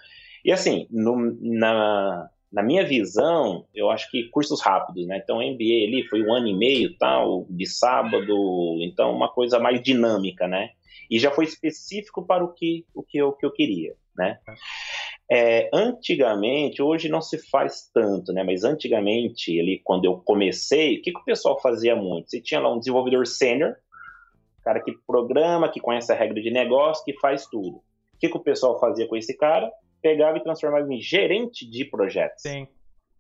[0.44, 5.20] E assim, no, na, na minha visão, eu acho que cursos rápidos, né?
[5.22, 9.80] Então, MBA ali foi um ano e meio, tal, de sábado, então uma coisa mais
[9.82, 10.70] dinâmica, né?
[11.10, 14.38] E já foi específico para o que, o que, eu, que eu queria, né?
[15.30, 18.42] É, antigamente, hoje não se faz tanto, né?
[18.42, 22.30] Mas antigamente, ali, quando eu comecei, o que, que o pessoal fazia muito?
[22.30, 23.76] Você tinha lá um desenvolvedor sênior,
[24.62, 27.76] cara que programa, que conhece a regra de negócio, que faz tudo.
[27.76, 29.70] O que, que o pessoal fazia com esse cara?
[30.02, 32.42] pegava e transformava em gerente de projetos.
[32.42, 32.66] Sim.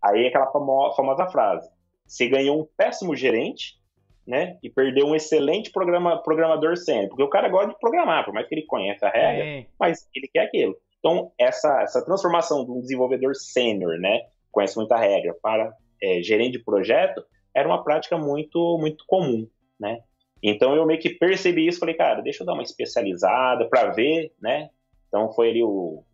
[0.02, 1.70] Aí aquela famo famosa frase:
[2.04, 3.80] você ganhou um péssimo gerente,
[4.26, 4.58] né?
[4.62, 7.08] E perdeu um excelente programa programador sênior.
[7.08, 9.66] Porque o cara gosta de programar, por mais que ele conheça a regra, Sim.
[9.78, 10.76] mas ele quer aquilo.
[11.02, 14.20] Então, essa, essa transformação de um desenvolvedor sênior, né?
[14.52, 20.00] Conhece muita regra, para é, gerente de projeto, era uma prática muito, muito comum, né?
[20.40, 24.32] Então eu meio que percebi isso, falei, cara, deixa eu dar uma especializada para ver,
[24.40, 24.70] né?
[25.08, 26.04] Então foi ali o,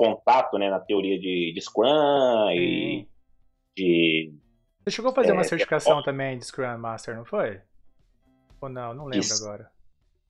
[0.00, 3.06] contato né, na teoria de, de Scrum e
[3.76, 4.32] de.
[4.82, 7.60] Você chegou a fazer é, uma certificação é, também de Scrum Master, não foi?
[8.62, 8.94] Ou não?
[8.94, 9.44] Não lembro isso.
[9.44, 9.70] agora.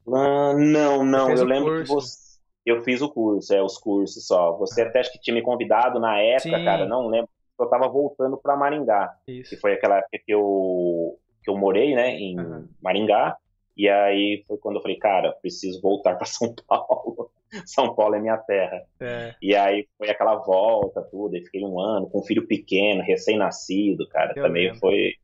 [0.05, 1.31] Uh, não, não.
[1.31, 1.85] Eu lembro curso.
[1.85, 2.30] que você.
[2.65, 4.53] Eu fiz o curso, é, os cursos só.
[4.59, 6.65] Você até acho que tinha me convidado na época, Sim.
[6.65, 7.31] cara, não lembro
[7.63, 9.15] eu tava voltando para Maringá.
[9.27, 9.51] Isso.
[9.51, 12.69] Que foi aquela época que eu, que eu morei, né, em uhum.
[12.83, 13.37] Maringá.
[13.77, 17.31] E aí foi quando eu falei, cara, preciso voltar para São Paulo.
[17.67, 18.83] São Paulo é minha terra.
[19.01, 19.35] É.
[19.43, 21.37] E aí foi aquela volta, tudo.
[21.37, 24.33] E fiquei um ano com um filho pequeno, recém-nascido, cara.
[24.37, 24.81] Eu também lembro.
[24.81, 25.15] foi.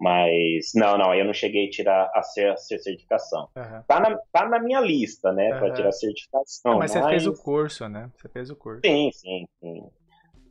[0.00, 3.48] Mas, não, não, aí eu não cheguei a tirar a, ser, a certificação.
[3.54, 3.82] Uhum.
[3.86, 5.58] Tá, na, tá na minha lista, né, uhum.
[5.58, 6.72] para tirar a certificação.
[6.72, 8.10] Não, mas, mas, você fez o curso, né?
[8.16, 8.80] Você fez o curso.
[8.82, 9.90] Sim, sim, sim.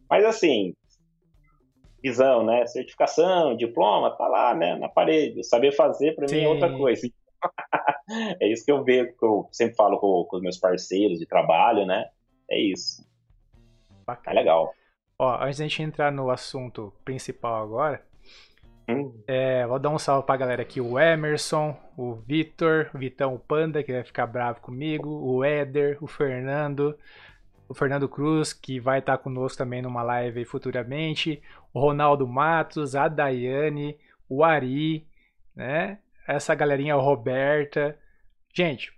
[0.08, 0.76] Mas assim,
[2.02, 2.66] visão, né?
[2.68, 4.76] Certificação, diploma, tá lá, né?
[4.76, 5.44] Na parede.
[5.44, 7.10] Saber fazer para mim é outra coisa.
[8.40, 11.26] é isso que eu vejo, que eu sempre falo com, com, os meus parceiros de
[11.26, 12.08] trabalho, né?
[12.50, 13.04] É isso.
[14.06, 14.36] Bacana.
[14.36, 14.74] É legal.
[15.18, 18.04] Ó, antes da gente entrar no assunto principal agora,
[18.89, 19.13] hum.
[19.28, 23.84] é, vou dar um salve pra galera aqui, o Emerson, o Vitor, o Vitão Panda,
[23.84, 26.97] que vai ficar bravo comigo, o Éder, o Fernando,
[27.67, 31.41] o Fernando Cruz, que vai estar conosco também numa live futuramente,
[31.73, 33.97] o Ronaldo Matos, a Daiane,
[34.28, 35.08] o Ari,
[35.56, 35.99] né?
[36.28, 37.97] Essa galerinha, o Roberta.
[38.54, 38.91] Gente,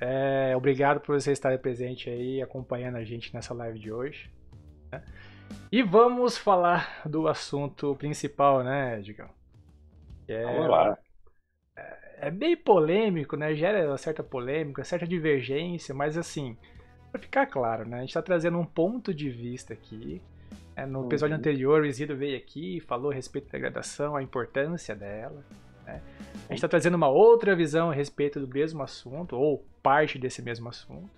[0.00, 4.30] é, obrigado por vocês estarem presente aí, acompanhando a gente nessa live de hoje.
[4.92, 5.02] Né?
[5.72, 9.37] E vamos falar do assunto principal, né, Digão?
[10.28, 10.98] É, vamos lá.
[11.76, 13.54] É, é bem polêmico, né?
[13.54, 16.56] Gera uma certa polêmica, certa divergência, mas assim,
[17.10, 17.98] para ficar claro, né?
[17.98, 20.20] A gente está trazendo um ponto de vista aqui.
[20.76, 21.40] É, no episódio uhum.
[21.40, 25.42] anterior, o Isidro veio aqui, falou a respeito da graduação, a importância dela.
[25.84, 26.00] Né?
[26.34, 30.40] A gente está trazendo uma outra visão a respeito do mesmo assunto, ou parte desse
[30.40, 31.10] mesmo assunto.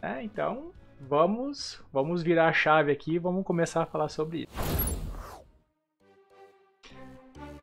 [0.00, 0.22] Né?
[0.22, 5.03] Então, vamos, vamos virar a chave aqui e vamos começar a falar sobre isso.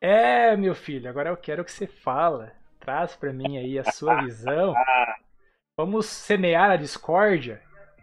[0.04, 2.50] É, meu filho, agora eu quero que você fala.
[2.80, 4.74] Traz para mim aí a sua visão
[5.76, 7.62] Vamos semear a discórdia,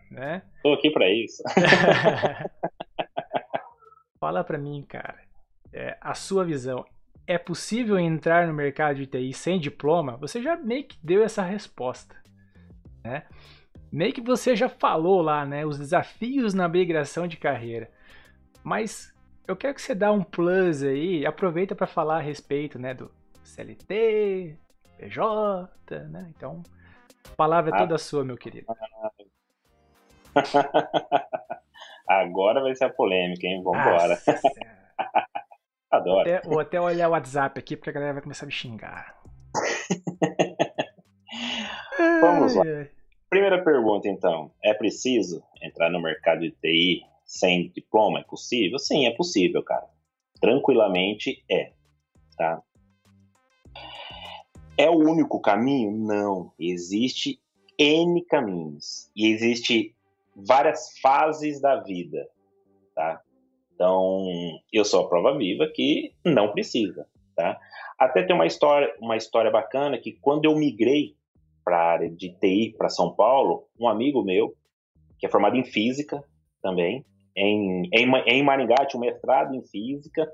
[0.09, 0.41] né?
[0.63, 1.43] Tô aqui para isso.
[4.19, 5.19] Fala para mim, cara.
[5.71, 6.83] É, a sua visão.
[7.27, 10.17] É possível entrar no mercado de TI sem diploma?
[10.17, 12.15] Você já meio que deu essa resposta,
[13.03, 13.27] né?
[13.91, 15.63] Meio que você já falou lá, né?
[15.63, 17.91] Os desafios na migração de carreira.
[18.63, 19.15] Mas
[19.49, 23.09] eu quero que você dê um plus aí, aproveita para falar a respeito, né, do
[23.43, 24.55] CLT,
[24.95, 25.67] PJ,
[26.07, 26.31] né?
[26.35, 26.62] Então,
[27.31, 27.97] a palavra é toda ah.
[27.97, 28.67] sua, meu querido.
[32.07, 33.63] Agora vai ser a polêmica, hein?
[33.63, 34.21] Vambora.
[35.89, 36.21] Adoro.
[36.21, 39.19] Até, vou até olhar o WhatsApp aqui, porque a galera vai começar a me xingar.
[42.21, 42.63] Vamos lá.
[43.27, 44.51] Primeira pergunta, então.
[44.63, 48.20] É preciso entrar no mercado de TI sem diploma?
[48.20, 48.80] É possível?
[48.80, 49.88] Sim, é possível, cara.
[50.42, 51.72] Tranquilamente é.
[52.36, 52.62] Tá?
[54.76, 55.92] É o único caminho?
[55.92, 56.52] Não.
[56.58, 57.39] Existe
[57.78, 59.12] N caminhos.
[59.15, 59.96] E existe
[60.36, 62.28] várias fases da vida,
[62.96, 63.22] tá?
[63.76, 64.26] Então,
[64.74, 67.60] eu sou a prova viva que não precisa, tá?
[67.98, 71.15] Até tem uma história, uma história bacana que quando eu migrei
[71.63, 74.56] para a área de TI para São Paulo, um amigo meu,
[75.18, 76.24] que é formado em física
[76.62, 77.06] também,
[77.39, 80.32] em, em, em Maringá, tinha um mestrado em física,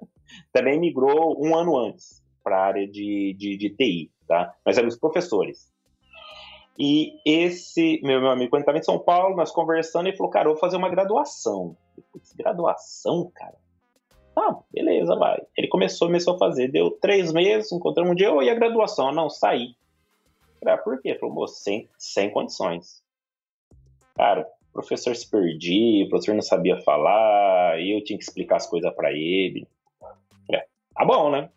[0.52, 4.54] também migrou um ano antes para a área de, de, de TI tá?
[4.66, 5.74] Nós éramos professores.
[6.78, 10.48] E esse meu, meu amigo, quando estava em São Paulo, nós conversando, ele falou, cara,
[10.48, 11.78] eu vou fazer uma graduação.
[12.12, 13.56] Putz, graduação, cara?
[14.36, 15.42] Ah, beleza, vai.
[15.58, 16.68] Ele começou, começou a fazer.
[16.68, 19.14] Deu três meses, encontramos um dia, eu e a graduação?
[19.14, 19.76] Não, saí.
[20.66, 21.10] Ah, por quê?
[21.10, 23.02] Ele falou, sem, sem condições.
[24.16, 28.68] Cara, professor se perdia, o professor não sabia falar, e eu tinha que explicar as
[28.68, 29.66] coisas para ele.
[30.52, 31.50] É, tá bom, né?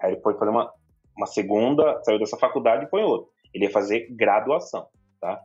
[0.00, 0.72] Aí ele foi fazer uma,
[1.14, 3.28] uma segunda, saiu dessa faculdade e foi outra.
[3.52, 4.88] Ele ia fazer graduação,
[5.20, 5.44] tá?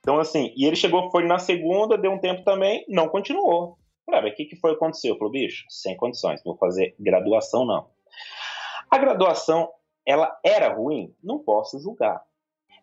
[0.00, 3.78] Então, assim, e ele chegou, foi na segunda, deu um tempo também, não continuou.
[4.04, 5.16] Falei, o que, que foi que aconteceu?
[5.16, 7.86] Falou, bicho, sem condições, vou fazer graduação, não.
[8.90, 9.70] A graduação,
[10.04, 11.14] ela era ruim?
[11.22, 12.22] Não posso julgar.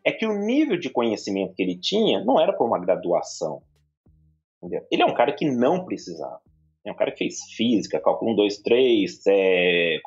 [0.06, 3.62] É que o nível de conhecimento que ele tinha não era por uma graduação.
[4.62, 4.86] Entendeu?
[4.92, 6.40] Ele é um cara que não precisava.
[6.86, 10.00] É um cara que fez física, cálculo 1, 2, 3, é,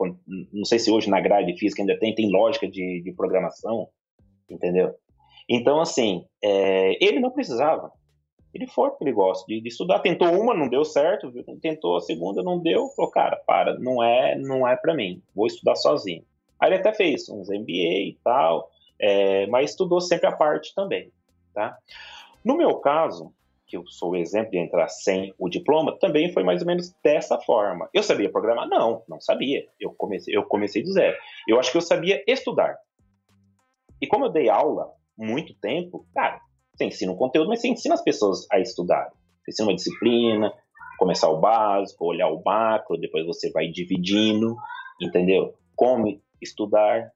[0.53, 3.89] não sei se hoje na grade de física ainda tem, tem lógica de, de programação,
[4.49, 4.95] entendeu?
[5.49, 7.91] Então, assim, é, ele não precisava.
[8.55, 9.99] Ele foi porque ele gosta de, de, estudar.
[9.99, 11.45] Tentou uma, não deu certo, viu?
[11.61, 12.89] tentou a segunda, não deu.
[12.91, 15.21] Falou, cara, para, não é, não é para mim.
[15.35, 16.23] Vou estudar sozinho.
[16.61, 21.13] Aí ele até fez uns MBA e tal, é, mas estudou sempre a parte também,
[21.55, 21.77] tá?
[22.45, 23.33] No meu caso,
[23.69, 26.93] que eu sou o exemplo de entrar sem o diploma, também foi mais ou menos
[27.05, 27.89] dessa forma.
[27.93, 28.67] Eu sabia programar?
[28.67, 29.67] Não, não sabia.
[29.79, 31.17] Eu comecei, eu comecei do zero.
[31.47, 32.79] Eu acho que eu sabia estudar.
[34.01, 36.41] E como eu dei aula muito tempo, cara,
[36.75, 39.11] você ensina um conteúdo, mas você ensina as pessoas a estudar.
[39.45, 40.53] Você ensina uma disciplina,
[40.99, 44.57] começar o básico, olhar o macro, depois você vai dividindo,
[45.01, 45.55] entendeu?
[45.77, 47.13] Como estudar.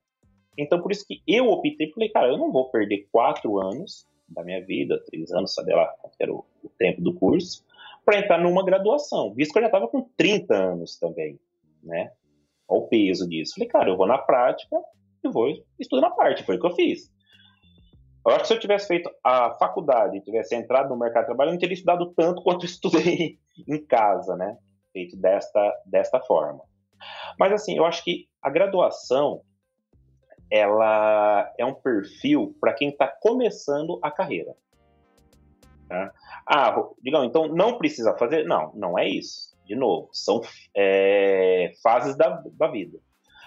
[0.56, 4.42] Então, por isso que eu optei, falei, cara, eu não vou perder quatro anos da
[4.42, 7.64] minha vida, três anos, sabe lá quanto era o, o tempo do curso,
[8.04, 11.38] para entrar numa graduação, visto que eu já estava com 30 anos também,
[11.82, 12.12] né?
[12.68, 13.54] Olha o peso disso.
[13.54, 14.76] Falei, cara, eu vou na prática
[15.24, 17.10] e vou estudar na parte, foi o que eu fiz.
[18.26, 21.48] Eu acho que se eu tivesse feito a faculdade, tivesse entrado no mercado de trabalho,
[21.48, 23.38] eu não teria estudado tanto quanto estudei
[23.68, 24.56] em casa, né?
[24.92, 26.62] Feito desta, desta forma.
[27.38, 29.42] Mas assim, eu acho que a graduação
[30.52, 34.54] ela é um perfil para quem está começando a carreira.
[35.88, 36.12] Tá?
[36.46, 38.44] Ah, digamos, então não precisa fazer?
[38.44, 39.56] Não, não é isso.
[39.64, 40.42] De novo, são
[40.76, 42.98] é, fases da, da vida.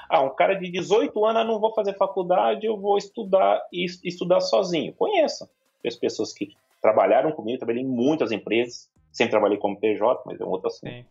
[0.10, 4.42] Ah, um cara de 18 anos, não vou fazer faculdade, eu vou estudar e estudar
[4.42, 4.92] sozinho.
[4.94, 5.48] Conheço
[5.86, 10.44] as pessoas que trabalharam comigo, trabalhei em muitas empresas, sempre trabalhei como PJ, mas é
[10.44, 10.90] um outro assunto.
[10.90, 11.06] Sim.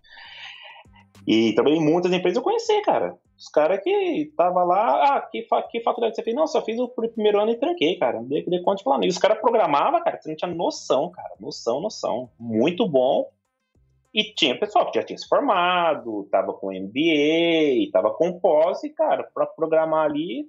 [1.25, 3.17] E trabalhei em muitas empresas, eu conheci, cara.
[3.37, 6.37] Os caras que tava lá, ah, que, fa que faculdade você fez?
[6.37, 8.21] Não, só fiz o primeiro ano e tranquei, cara.
[8.21, 9.05] Não dei, dei conta de falar.
[9.05, 11.35] E os caras programavam, cara, você não tinha noção, cara.
[11.41, 12.31] Noção, noção.
[12.39, 13.29] Muito bom.
[14.13, 18.91] E tinha pessoal que já tinha se formado, tava com MBA, tava com pós, e,
[18.91, 20.47] cara, para programar ali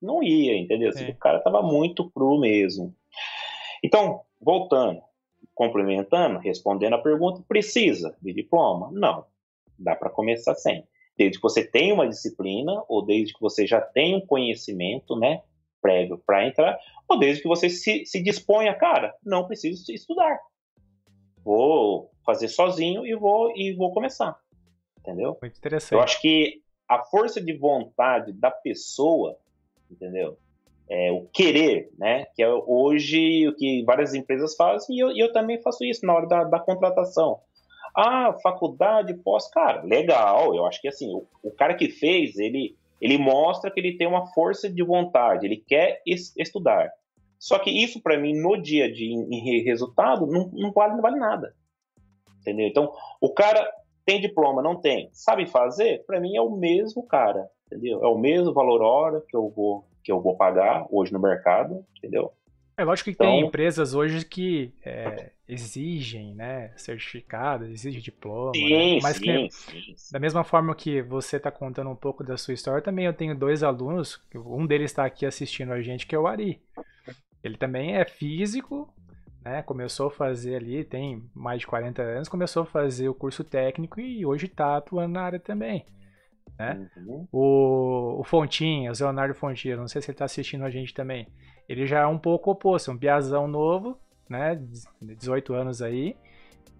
[0.00, 0.88] não ia, entendeu?
[0.88, 2.94] Assim, o cara tava muito cru mesmo.
[3.84, 5.00] Então, voltando,
[5.54, 8.90] complementando, respondendo a pergunta, precisa de diploma?
[8.90, 9.26] Não.
[9.78, 10.86] Dá para começar sem.
[11.16, 15.42] Desde que você tenha uma disciplina, ou desde que você já tenha um conhecimento, né,
[15.80, 20.38] prévio para entrar, ou desde que você se, se disponha, cara, não preciso estudar.
[21.44, 24.38] Vou fazer sozinho e vou e vou começar.
[24.98, 25.36] Entendeu?
[25.42, 25.92] Muito interessante.
[25.92, 29.36] Eu acho que a força de vontade da pessoa,
[29.90, 30.38] entendeu?
[30.88, 32.26] É, o querer, né?
[32.36, 36.14] Que é hoje o que várias empresas fazem e eu, eu também faço isso na
[36.14, 37.40] hora da, da contratação.
[37.94, 40.54] Ah, faculdade, pós, cara, legal.
[40.54, 44.06] Eu acho que assim, o, o, cara que fez, ele, ele mostra que ele tem
[44.06, 46.90] uma força de vontade, ele quer es, estudar.
[47.38, 51.18] Só que isso, para mim, no dia dia, em resultado, não, não, vale, não vale
[51.18, 51.54] nada.
[52.40, 52.66] Entendeu?
[52.66, 53.68] Então, o cara
[54.04, 56.04] tem diploma, não tem, sabe fazer?
[56.06, 58.02] Para mim é o mesmo cara, entendeu?
[58.02, 61.84] É o mesmo valor hora que eu vou que eu vou pagar hoje no mercado,
[61.96, 62.32] entendeu?
[62.82, 68.94] É lógico que então, tem empresas hoje que é, exigem, né, certificado, exigem diploma, sim,
[68.94, 69.00] né?
[69.00, 72.54] mas sim, que, sim, da mesma forma que você está contando um pouco da sua
[72.54, 76.18] história, também eu tenho dois alunos, um deles está aqui assistindo a gente, que é
[76.18, 76.60] o Ari.
[77.44, 78.92] Ele também é físico,
[79.44, 79.62] né?
[79.62, 84.00] Começou a fazer ali, tem mais de 40 anos, começou a fazer o curso técnico
[84.00, 85.86] e hoje está atuando na área também.
[86.58, 86.88] Né?
[86.96, 87.28] Uhum.
[87.30, 91.28] O, o Fontinhas, Leonardo Fontinhas, não sei se ele está assistindo a gente também.
[91.72, 94.60] Ele já é um pouco oposto, um piazão novo, né?
[95.00, 96.14] 18 anos aí.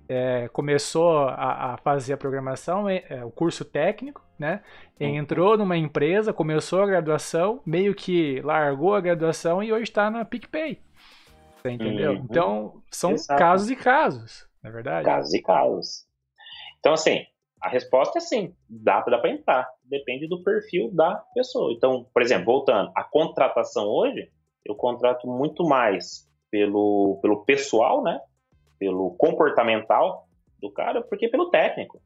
[0.07, 4.63] É, começou a, a, fazer a programação, é, é, o curso técnico, né?
[5.01, 5.17] Uhum.
[5.17, 10.27] Entrou numa empresa, começou a graduação, meio que largou a graduação e hoje está na
[10.27, 10.79] PicPay.
[11.57, 12.13] Você entendeu?
[12.13, 12.27] Uhum.
[12.29, 13.39] Então, são Exato.
[13.39, 15.07] casos e casos, na é verdade?
[15.07, 16.07] Casos e casos.
[16.81, 17.25] Então, assim,
[17.63, 19.67] a resposta é sim, dá, dá para entrar.
[19.85, 21.73] Depende do perfil da pessoa.
[21.73, 24.31] Então, por exemplo, voltando, a contratação hoje,
[24.65, 28.21] eu contrato muito mais pelo, pelo pessoal, né?
[28.79, 30.27] Pelo comportamental
[30.61, 32.01] do cara, porque pelo técnico.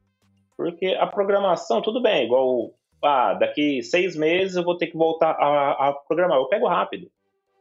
[0.55, 2.71] Porque a programação, tudo bem, igual,
[3.03, 6.37] ah, daqui seis meses eu vou ter que voltar a, a programar.
[6.37, 7.11] Eu pego rápido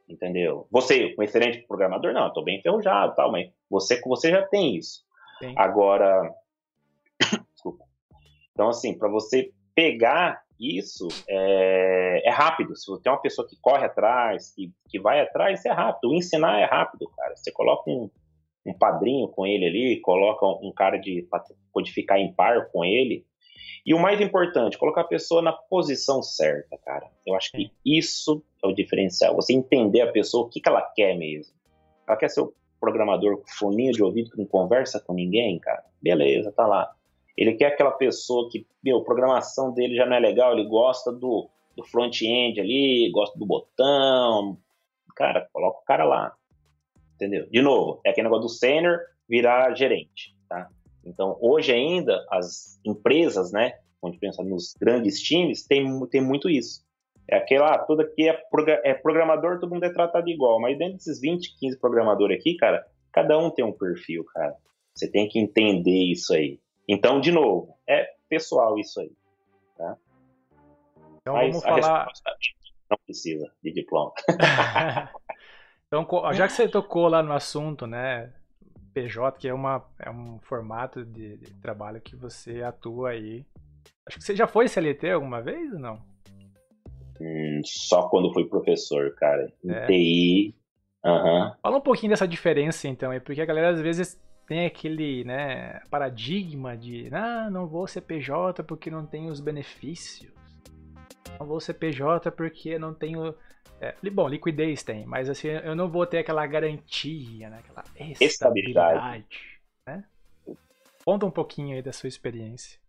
[0.09, 0.67] entendeu?
[0.71, 5.05] Você, um excelente programador, não, estou bem enferrujado, tal, mas você, você já tem isso.
[5.39, 5.53] Sim.
[5.57, 6.33] Agora,
[7.53, 7.85] desculpa.
[8.53, 12.77] Então, assim, para você pegar isso é, é, rápido.
[12.77, 16.11] Se você tem uma pessoa que corre atrás, que, que vai atrás, é rápido.
[16.11, 17.37] O ensinar é rápido, cara.
[17.37, 18.11] Você coloca um,
[18.65, 21.27] um padrinho com ele ali, coloca um cara de
[21.73, 23.25] codificar em par com ele.
[23.85, 27.09] E o mais importante, colocar a pessoa na posição certa, cara.
[27.25, 29.37] Eu acho que isso é o diferencial.
[29.37, 31.55] Você entender a pessoa, o que, que ela quer mesmo.
[32.09, 35.85] Ela quer ser o programador com foninho de ouvido que não conversa com ninguém, cara.
[36.03, 36.96] Beleza, tá lá.
[37.37, 41.49] Ele quer aquela pessoa que, meu, programação dele já não é legal, ele gosta do,
[41.77, 44.59] do front-end ali, gosta do botão.
[45.15, 46.35] Cara, coloca o cara lá.
[47.15, 47.47] Entendeu?
[47.51, 50.69] De novo, é aquele negócio do sênior virar gerente, tá?
[51.05, 56.85] Então, hoje ainda, as empresas, né, quando pensa nos grandes times, tem, tem muito isso.
[57.29, 58.41] É aquela, ah, tudo aqui é,
[58.85, 60.61] é programador, todo mundo é tratado igual.
[60.61, 64.55] Mas dentro desses 20, 15 programadores aqui, cara, cada um tem um perfil, cara.
[64.95, 66.59] Você tem que entender isso aí.
[66.89, 69.13] Então, de novo, é pessoal isso aí.
[69.77, 69.97] Tá?
[71.21, 72.09] Então Mas vamos falar.
[72.89, 74.13] Não precisa de diploma.
[75.87, 78.33] então, já que você tocou lá no assunto, né?
[78.95, 83.45] PJ, que é, uma, é um formato de, de trabalho que você atua aí.
[84.07, 86.03] Acho que você já foi CLT alguma vez ou não?
[87.21, 89.53] Hum, só quando fui professor, cara.
[89.63, 89.87] Em é.
[89.87, 90.55] TI.
[91.05, 91.53] Uhum.
[91.61, 95.81] Fala um pouquinho dessa diferença, então, é porque a galera às vezes tem aquele né,
[95.91, 100.33] paradigma de ah, não vou ser PJ porque não tenho os benefícios.
[101.39, 103.35] Não vou ser PJ porque não tenho.
[103.81, 107.85] É, bom, liquidez tem, mas assim, eu não vou ter aquela garantia, né, aquela
[108.21, 108.25] estabilidade.
[108.25, 109.27] estabilidade
[109.87, 110.05] né?
[111.05, 112.81] Conta um pouquinho aí da sua experiência.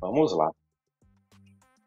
[0.00, 0.50] Vamos lá.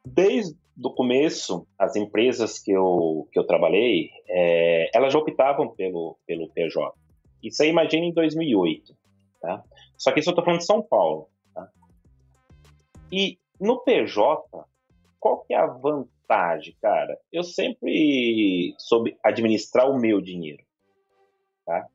[0.06, 6.18] Desde o começo, as empresas que eu, que eu trabalhei, é, elas já optavam pelo,
[6.26, 6.94] pelo PJ.
[7.48, 8.96] Isso aí imagina em 2008.
[9.42, 9.64] Tá?
[9.98, 11.30] Só que isso eu estou falando de São Paulo.
[11.54, 11.70] Tá?
[13.12, 14.44] E no PJ,
[15.20, 17.18] qual que é a vantagem, cara?
[17.32, 20.64] Eu sempre soube administrar o meu dinheiro.
[21.66, 21.88] Tá?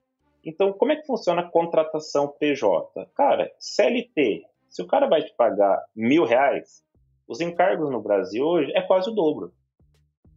[0.44, 3.07] Então, como é que funciona a contratação PJ?
[3.14, 6.82] Cara, CLT, se o cara vai te pagar mil reais,
[7.28, 9.53] os encargos no Brasil hoje é quase o dobro.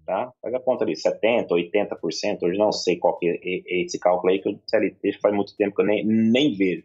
[0.06, 0.32] Tá?
[0.42, 4.40] Faz a conta ali, 70%, 80%, hoje não sei qual que é esse cálculo aí,
[4.40, 6.84] que o CLT faz muito tempo que eu nem, nem vejo.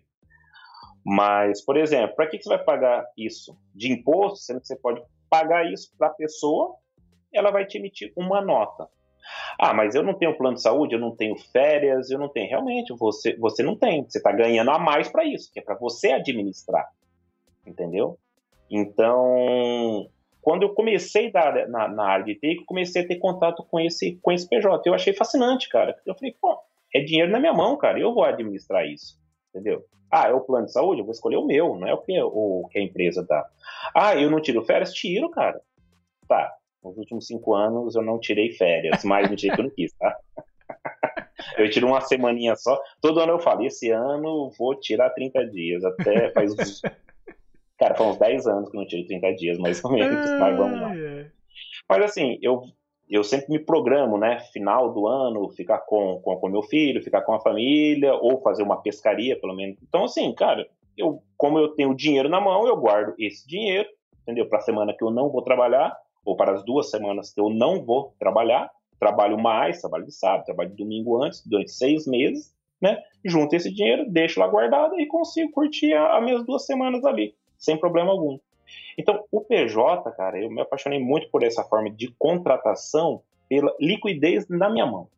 [1.05, 4.77] Mas, por exemplo, para que, que você vai pagar isso de imposto, sendo que você
[4.77, 6.77] pode pagar isso para a pessoa,
[7.33, 8.89] ela vai te emitir uma nota.
[9.59, 12.49] Ah, mas eu não tenho plano de saúde, eu não tenho férias, eu não tenho.
[12.49, 14.05] Realmente, você, você não tem.
[14.05, 16.89] Você está ganhando a mais para isso, que é para você administrar.
[17.67, 18.19] Entendeu?
[18.71, 20.09] Então,
[20.49, 21.31] quando eu comecei
[21.69, 24.89] na, na área de TI, comecei a ter contato com esse, com esse PJ.
[24.89, 25.95] Eu achei fascinante, cara.
[26.07, 26.59] Eu falei, pô,
[26.95, 28.01] é dinheiro na minha mão, cara.
[28.01, 29.21] Eu vou administrar isso.
[29.51, 29.85] Entendeu?
[30.11, 31.03] Ah, é o plano de saúde?
[31.03, 33.47] Eu vou escolher o meu, não é o que, o que a empresa dá.
[33.95, 34.95] Ah, eu não tiro férias?
[34.95, 35.61] Tiro, cara.
[36.27, 36.51] Tá.
[36.83, 39.93] Nos últimos cinco anos eu não tirei férias, mas no dia que eu não quis,
[39.99, 40.17] tá?
[41.57, 42.81] Eu tiro uma semaninha só.
[43.01, 45.85] Todo ano eu falo, esse ano vou tirar 30 dias.
[45.85, 46.53] Até faz
[47.79, 50.57] Cara, faz uns 10 anos que eu não tiro 30 dias, mais ou menos, mas
[50.57, 50.93] vamos lá.
[51.89, 52.63] Mas assim, eu,
[53.09, 54.41] eu sempre me programo, né?
[54.53, 58.65] Final do ano, ficar com, com, com meu filho, ficar com a família, ou fazer
[58.65, 59.79] uma pescaria, pelo menos.
[59.81, 63.89] Então, assim, cara, eu, como eu tenho dinheiro na mão, eu guardo esse dinheiro,
[64.23, 64.49] entendeu?
[64.49, 67.49] Para a semana que eu não vou trabalhar, ou para as duas semanas que eu
[67.49, 68.69] não vou trabalhar,
[68.99, 72.53] trabalho mais, trabalho de sábado, trabalho de domingo antes, durante seis meses,
[72.83, 73.01] né?
[73.25, 77.77] Junto esse dinheiro, deixo lá guardado e consigo curtir as minhas duas semanas ali sem
[77.77, 78.39] problema algum.
[78.97, 84.49] Então, o PJ, cara, eu me apaixonei muito por essa forma de contratação pela liquidez
[84.49, 85.09] na minha mão.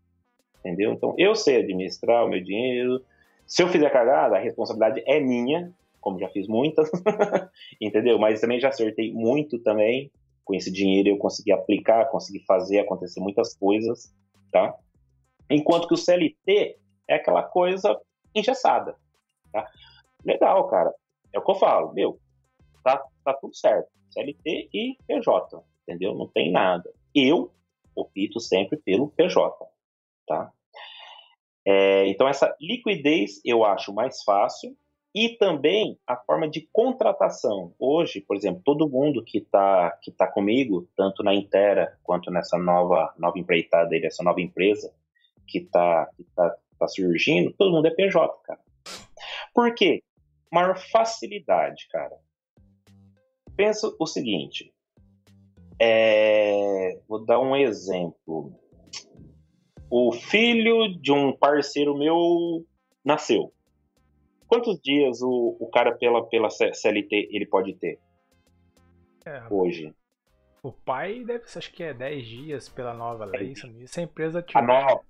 [0.61, 0.93] Entendeu?
[0.93, 3.03] Então, eu sei administrar o meu dinheiro.
[3.47, 6.91] Se eu fizer cagada, a responsabilidade é minha, como já fiz muitas,
[7.81, 8.19] entendeu?
[8.19, 10.11] Mas também já acertei muito também.
[10.45, 14.15] Com esse dinheiro eu consegui aplicar, consegui fazer acontecer muitas coisas,
[14.53, 14.75] tá?
[15.49, 16.77] Enquanto que o CLT
[17.09, 17.99] é aquela coisa
[18.35, 18.97] engessada,
[19.53, 19.67] tá?
[20.25, 20.93] Legal, cara.
[21.33, 22.19] É o que eu falo, meu,
[22.83, 23.89] tá, tá tudo certo.
[24.11, 26.15] CLT e PJ, entendeu?
[26.15, 26.91] Não tem nada.
[27.15, 27.53] Eu
[27.95, 29.67] opto sempre pelo PJ,
[30.27, 30.53] tá?
[31.65, 34.77] É, então, essa liquidez eu acho mais fácil
[35.15, 37.75] e também a forma de contratação.
[37.79, 42.57] Hoje, por exemplo, todo mundo que está que tá comigo, tanto na Intera quanto nessa
[42.57, 44.93] nova, nova empreitada, essa nova empresa
[45.47, 48.61] que está que tá, tá surgindo, todo mundo é PJ, cara.
[49.53, 50.03] Por quê?
[50.51, 52.17] Maior facilidade, cara
[53.61, 54.73] pensa o seguinte.
[55.79, 58.55] É, vou dar um exemplo.
[59.91, 62.65] O filho de um parceiro meu
[63.05, 63.53] nasceu.
[64.49, 67.99] Quantos dias o, o cara pela, pela CLT ele pode ter?
[69.27, 69.95] É, hoje.
[70.63, 73.55] O pai deve ser, acho que é 10 dias pela nova lei.
[73.87, 74.59] Se a empresa tiver...
[74.59, 75.03] A nova.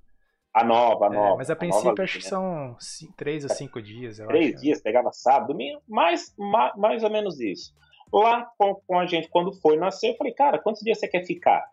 [0.53, 1.36] A nova, a é, nova.
[1.36, 2.30] Mas a princípio a acho que né?
[2.30, 2.76] são
[3.16, 4.16] 3 ou 5 dias.
[4.18, 7.72] 3 dias, pegava sábado, domingo, mais, mais, mais ou menos isso.
[8.12, 11.24] Lá com, com a gente, quando foi nascer, eu falei, cara, quantos dias você quer
[11.24, 11.64] ficar?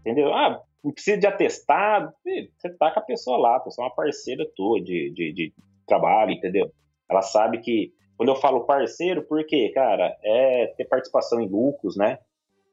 [0.00, 0.32] Entendeu?
[0.32, 2.12] Ah, não precisa de atestado.
[2.24, 5.54] Você tá com a pessoa lá, a pessoa é uma parceira tua de, de, de
[5.86, 6.72] trabalho, entendeu?
[7.08, 9.70] Ela sabe que, quando eu falo parceiro, por quê?
[9.74, 12.18] Cara, é ter participação em lucros, né?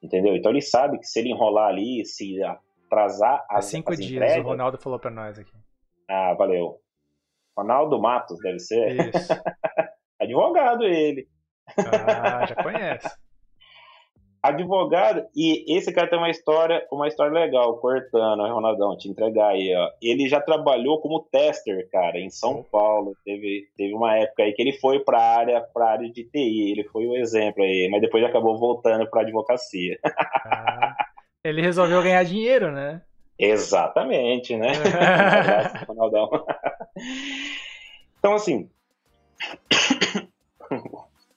[0.02, 0.36] Entendeu?
[0.36, 4.12] Então ele sabe que se ele enrolar ali, se atrasar as, é cinco as dias,
[4.12, 4.46] entregas...
[4.46, 5.52] o Ronaldo falou pra nós aqui.
[6.10, 6.80] Ah, valeu.
[7.56, 9.14] Ronaldo Matos, deve ser.
[9.14, 9.34] Isso.
[10.20, 11.28] Advogado ele.
[11.78, 13.10] Ah, já conhece.
[14.42, 19.76] Advogado, e esse cara tem uma história, uma história legal, cortando, Ronaldão, te entregar aí,
[19.76, 19.90] ó.
[20.02, 23.18] Ele já trabalhou como tester, cara, em São Paulo.
[23.26, 26.86] Teve, teve uma época aí que ele foi pra área, pra área de TI, ele
[26.86, 30.00] foi o exemplo aí, mas depois acabou voltando pra advocacia.
[30.52, 30.96] Ah,
[31.44, 33.02] ele resolveu ganhar dinheiro, né?
[33.38, 34.72] Exatamente, né?
[35.88, 36.30] Ronaldão.
[38.20, 38.70] Então, assim.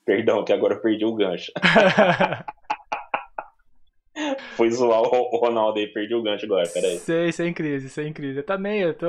[0.05, 1.53] Perdão, que agora eu perdi o gancho.
[4.57, 6.99] Foi zoar o Ronaldo aí, perdi o gancho agora, peraí.
[6.99, 8.39] Sei, sem crise, sem crise.
[8.41, 9.09] Eu também, eu tô.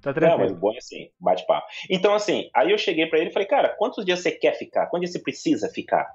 [0.00, 0.38] Tá tranquilo.
[0.38, 1.66] Não, mas bom é assim, bate papo.
[1.90, 4.86] Então, assim, aí eu cheguei para ele e falei, cara, quantos dias você quer ficar?
[4.86, 6.14] Quantos dias você precisa ficar?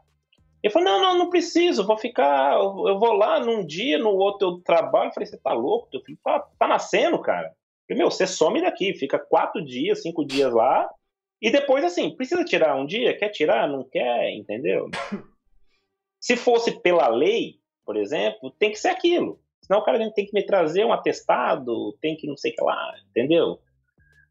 [0.64, 4.47] Ele falou, não, não, não preciso, vou ficar, eu vou lá num dia, no outro
[4.47, 5.09] eu trabalho.
[5.09, 5.89] Eu falei, você tá louco?
[5.91, 7.47] Teu filho tá, tá nascendo, cara.
[7.47, 7.53] Eu
[7.88, 10.88] falei, meu, você some daqui, fica quatro dias, cinco dias lá,
[11.42, 13.18] e depois, assim, precisa tirar um dia?
[13.18, 13.68] Quer tirar?
[13.68, 14.32] Não quer?
[14.32, 14.89] Entendeu?
[16.20, 19.39] Se fosse pela lei, por exemplo, tem que ser aquilo.
[19.62, 22.64] Senão o cara tem que me trazer um atestado, tem que não sei o que
[22.64, 23.60] lá, entendeu?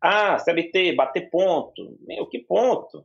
[0.00, 1.96] Ah, CLT, bater ponto.
[2.06, 3.04] Meu, que ponto?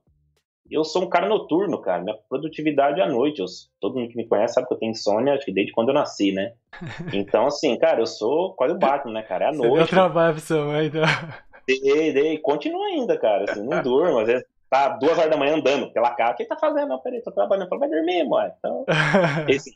[0.70, 2.01] Eu sou um cara noturno, cara.
[2.01, 3.39] Minha produtividade é à noite.
[3.39, 3.45] Eu,
[3.80, 5.93] todo mundo que me conhece sabe que eu tenho insônia, acho que desde quando eu
[5.93, 6.53] nasci, né?
[7.14, 9.45] Então, assim, cara, eu sou quase o Batman, né, cara?
[9.45, 9.78] É à Você noite.
[9.78, 11.03] Deu trabalho pra sua mãe, então.
[11.68, 12.38] Dei, dei.
[12.39, 13.45] Continua ainda, cara.
[13.49, 14.20] Assim, não durmo.
[14.20, 16.34] Às vezes tá duas horas da manhã andando pela casa.
[16.34, 16.89] O que tá fazendo?
[16.89, 17.70] Não, peraí, tô trabalhando.
[17.70, 18.51] Falo, vai dormir, mãe.
[18.57, 18.86] Então,
[19.49, 19.76] esse...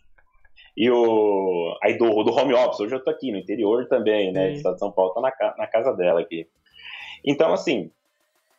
[0.78, 1.78] E o.
[1.84, 4.50] Aí do, do home office, hoje eu tô aqui no interior também, né?
[4.50, 4.54] Sim.
[4.54, 6.48] Estado de São Paulo, tô na, na casa dela aqui.
[7.26, 7.92] Então, assim,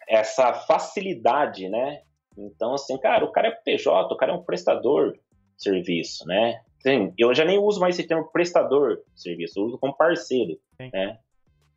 [0.07, 2.03] essa facilidade, né?
[2.37, 5.21] Então, assim, cara, o cara é PJ, o cara é um prestador de
[5.57, 6.61] serviço, né?
[6.81, 10.59] Sim, eu já nem uso mais esse termo prestador de serviço, eu uso como parceiro,
[10.81, 10.91] Sim.
[10.93, 11.19] né?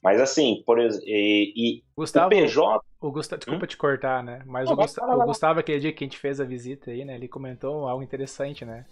[0.03, 2.81] Mas assim, por exemplo, e, e Gustavo, o PJ...
[2.99, 3.67] O Gustavo, desculpa hum?
[3.67, 4.41] te cortar, né?
[4.45, 7.05] Mas Não, o, Gustavo, o Gustavo, aquele dia que a gente fez a visita aí,
[7.05, 7.15] né?
[7.15, 8.85] Ele comentou algo interessante, né?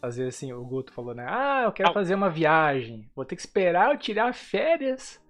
[0.00, 1.24] Fazer assim, o Guto falou, né?
[1.28, 3.08] Ah, eu quero fazer uma viagem.
[3.14, 5.20] Vou ter que esperar eu tirar férias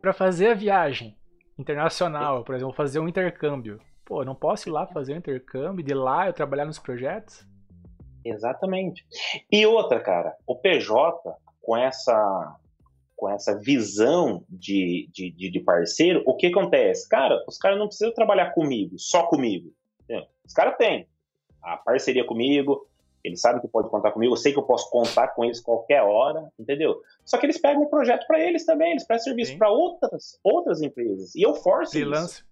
[0.00, 1.16] para fazer a viagem
[1.58, 2.44] internacional.
[2.44, 3.80] Por exemplo, fazer um intercâmbio.
[4.04, 7.44] Pô, não posso ir lá fazer um intercâmbio, de lá eu trabalhar nos projetos?
[8.24, 9.04] Exatamente.
[9.50, 12.56] E outra, cara, o PJ, com essa
[13.18, 17.08] com essa visão de, de, de, parceiro, o que acontece?
[17.08, 19.72] Cara, os caras não precisam trabalhar comigo, só comigo.
[20.04, 20.24] Entendeu?
[20.46, 21.08] Os caras têm
[21.60, 22.88] a parceria comigo,
[23.24, 26.00] eles sabem que pode contar comigo, eu sei que eu posso contar com eles qualquer
[26.00, 27.02] hora, entendeu?
[27.24, 30.80] Só que eles pegam um projeto para eles também, eles prestam serviço para outras, outras
[30.80, 31.34] empresas.
[31.34, 32.34] E eu forço freelance.
[32.34, 32.48] isso.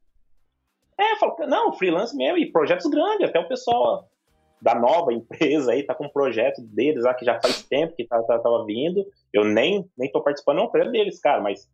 [0.99, 4.11] É, eu falo, não, freelance mesmo, e projetos grandes, até o pessoal
[4.61, 8.05] da nova empresa aí tá com um projeto deles lá que já faz tempo que
[8.05, 9.07] tá, tá, tava vindo.
[9.33, 11.69] Eu nem, nem tô participando, não, projeto deles, cara, mas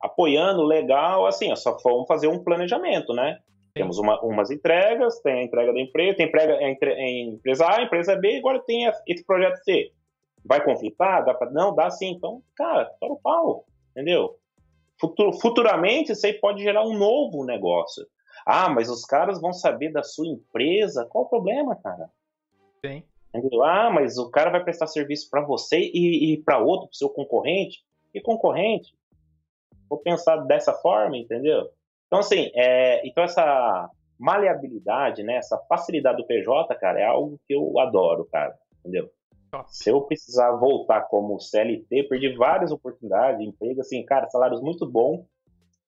[0.00, 3.38] apoiando, legal, assim, só vamos fazer um planejamento, né?
[3.74, 7.82] Temos uma, umas entregas, tem a entrega da empresa, tem entrega em, em empresa A,
[7.82, 9.92] empresa B, agora tem esse projeto C.
[10.44, 11.24] Vai conflitar?
[11.24, 11.50] Dá pra...
[11.50, 12.12] Não, dá sim.
[12.12, 14.38] Então, cara, para o pau, entendeu?
[15.40, 18.06] futuramente, isso aí pode gerar um novo negócio.
[18.46, 21.06] Ah, mas os caras vão saber da sua empresa?
[21.10, 22.08] Qual o problema, cara?
[22.84, 23.02] Sim.
[23.34, 23.62] Entendeu?
[23.64, 27.10] Ah, mas o cara vai prestar serviço para você e, e para outro, para seu
[27.10, 27.84] concorrente.
[28.14, 28.94] E concorrente?
[29.88, 31.70] Vou pensar dessa forma, entendeu?
[32.06, 37.54] Então, assim, é, então essa maleabilidade, né, essa facilidade do PJ, cara, é algo que
[37.54, 39.10] eu adoro, cara, entendeu?
[39.68, 44.86] Se eu precisar voltar como CLT, perdi várias oportunidades de emprego, assim, cara, salários muito
[44.86, 45.24] bons,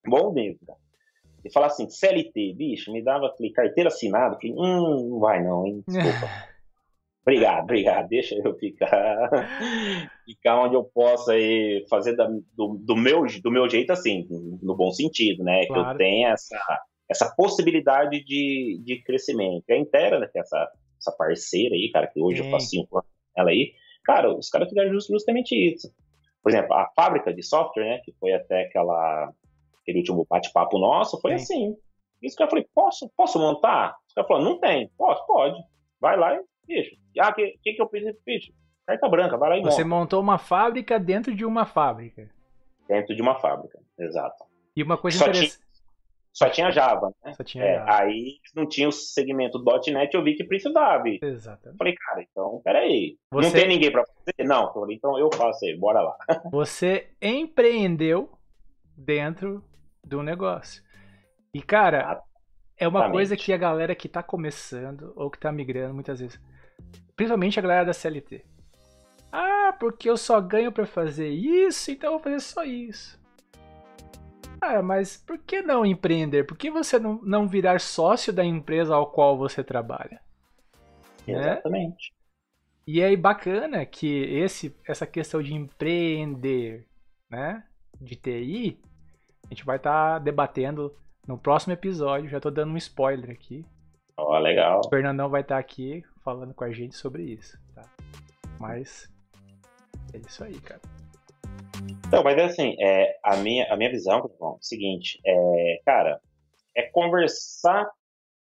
[0.07, 0.79] bom mesmo, cara.
[1.45, 5.67] E falar assim, CLT, bicho, me dava aquele carteira assinada, que hum, não vai não,
[5.67, 6.29] hein, desculpa.
[7.29, 8.09] Obrigado, obrigado.
[8.09, 9.29] Deixa eu ficar,
[10.25, 14.27] ficar onde eu possa aí fazer da, do, do, meu, do meu jeito assim,
[14.63, 15.67] no bom sentido, né?
[15.67, 15.85] Claro.
[15.85, 19.65] Que eu tenha essa, essa possibilidade de, de crescimento.
[19.69, 20.31] É inteira, né?
[20.35, 22.47] Essa, essa parceira aí, cara, que hoje Sim.
[22.47, 23.75] eu faço cinco anos ela aí.
[24.05, 25.93] Cara, os caras fizeram justamente isso.
[26.43, 28.01] Por exemplo, a fábrica de software, né?
[28.07, 29.31] Que foi até aquela,
[29.83, 31.43] aquele último bate-papo nosso, foi Sim.
[31.43, 31.77] assim.
[32.23, 33.97] Isso que eu falei, posso, posso montar?
[34.09, 34.91] Os caras falaram, não tem.
[34.97, 35.59] Posso, pode.
[36.01, 38.19] Vai lá e Bicho, ah, que, que, que eu preciso?
[38.25, 38.53] Bicho,
[38.87, 42.31] carta branca, vai lá e Você montou uma fábrica dentro de uma fábrica.
[42.87, 44.45] Dentro de uma fábrica, exato.
[44.77, 45.67] E uma coisa interessante.
[46.33, 47.33] Só tinha Java, né?
[47.35, 48.03] Só tinha é, Java.
[48.03, 49.59] Aí não tinha o segmento
[49.89, 51.09] .NET, eu vi que precisava.
[51.09, 51.75] Exato.
[51.77, 53.19] Falei, cara, então, peraí.
[53.33, 53.47] Você...
[53.49, 54.47] Não tem ninguém para fazer?
[54.47, 54.73] Não.
[54.73, 56.17] Falei, então eu faço aí, bora lá.
[56.53, 58.31] Você empreendeu
[58.97, 59.65] dentro
[60.05, 60.83] do negócio.
[61.53, 62.23] E, cara,
[62.77, 66.41] é uma coisa que a galera que tá começando ou que tá migrando muitas vezes
[67.19, 68.45] Principalmente a galera da CLT.
[69.33, 73.21] Ah, porque eu só ganho para fazer isso, então eu vou fazer só isso.
[74.61, 76.45] Ah, mas por que não empreender?
[76.45, 80.21] Por que você não, não virar sócio da empresa ao qual você trabalha?
[81.27, 81.35] Né?
[81.35, 82.15] Exatamente.
[82.87, 86.87] E é bacana que esse, essa questão de empreender,
[87.29, 87.65] né,
[88.01, 88.81] de TI,
[89.45, 90.97] a gente vai estar tá debatendo
[91.27, 92.31] no próximo episódio.
[92.31, 93.67] Já estou dando um spoiler aqui.
[94.19, 94.81] Ó, oh, legal.
[94.85, 97.89] O Fernandão vai estar aqui falando com a gente sobre isso, tá?
[98.59, 99.09] Mas
[100.13, 100.81] é isso aí, cara.
[102.09, 105.81] Então, mas é assim, é, a, minha, a minha visão, bom, é o seguinte, é,
[105.87, 106.21] cara,
[106.77, 107.89] é conversar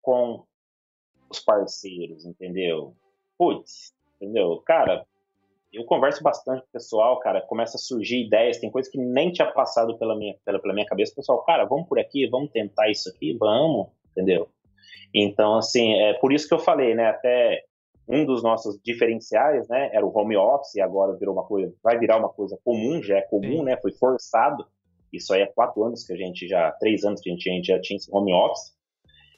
[0.01, 0.45] com
[1.29, 2.95] os parceiros, entendeu?
[3.37, 4.63] Putz, entendeu?
[4.65, 5.05] Cara,
[5.73, 9.33] eu converso bastante com o pessoal, cara, começa a surgir ideias, tem coisas que nem
[9.33, 11.13] tinha passado pela minha, pela, pela minha cabeça.
[11.17, 14.49] Pessoal, cara, vamos por aqui, vamos tentar isso aqui, vamos, entendeu?
[15.15, 17.63] Então, assim, é por isso que eu falei, né, até
[18.09, 21.99] um dos nossos diferenciais, né, era o home office, e agora virou uma coisa, vai
[21.99, 23.65] virar uma coisa comum, já é comum, Sim.
[23.65, 24.67] né, foi forçado.
[25.13, 27.53] Isso aí é quatro anos que a gente já, três anos que a gente, a
[27.53, 28.75] gente já tinha esse home office.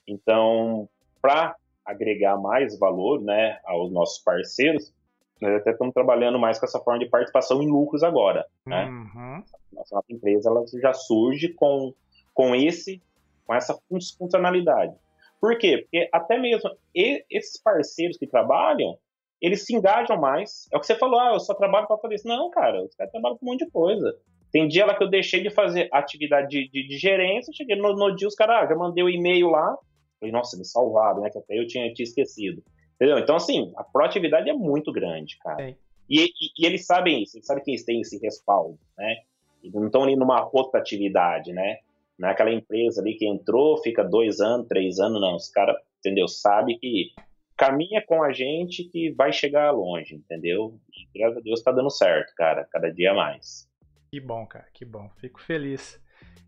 [0.08, 0.88] Então,
[1.20, 1.54] para
[1.84, 4.92] agregar mais valor, né, aos nossos parceiros,
[5.40, 8.86] nós até estamos trabalhando mais com essa forma de participação em lucros agora, né?
[8.86, 9.42] Uhum.
[9.70, 11.92] Nossa, nossa empresa ela já surge com,
[12.32, 13.02] com esse
[13.46, 13.78] com essa
[14.18, 14.94] funcionalidade.
[15.40, 15.78] Por quê?
[15.78, 18.98] Porque até mesmo esses parceiros que trabalham,
[19.40, 20.68] eles se engajam mais.
[20.72, 22.28] É o que você falou, ah, eu só trabalho para fazer isso.
[22.28, 24.16] Não, cara, os caras trabalham com um monte de coisa.
[24.50, 27.94] Tem dia lá que eu deixei de fazer atividade de, de, de gerência, cheguei no,
[27.94, 29.76] no dia, os caras, ah, já mandei o um e-mail lá.
[30.18, 31.30] Falei, nossa, me salvaram, né?
[31.30, 32.62] Que até eu tinha, tinha esquecido.
[32.94, 33.18] Entendeu?
[33.18, 35.62] Então, assim, a proatividade é muito grande, cara.
[36.08, 39.16] E, e, e, eles sabem isso, eles sabem que eles têm esse respaldo, né?
[39.62, 41.80] Eles não estão ali numa rotatividade, né?
[42.18, 45.36] Não é aquela empresa ali que entrou, fica dois anos, três anos, não.
[45.36, 46.26] Os caras, entendeu?
[46.26, 47.10] Sabe que
[47.56, 50.78] caminha com a gente que vai chegar longe, entendeu?
[50.92, 53.68] E, graças a Deus tá dando certo, cara, cada dia mais.
[54.10, 55.10] Que bom, cara, que bom.
[55.18, 56.00] Fico feliz.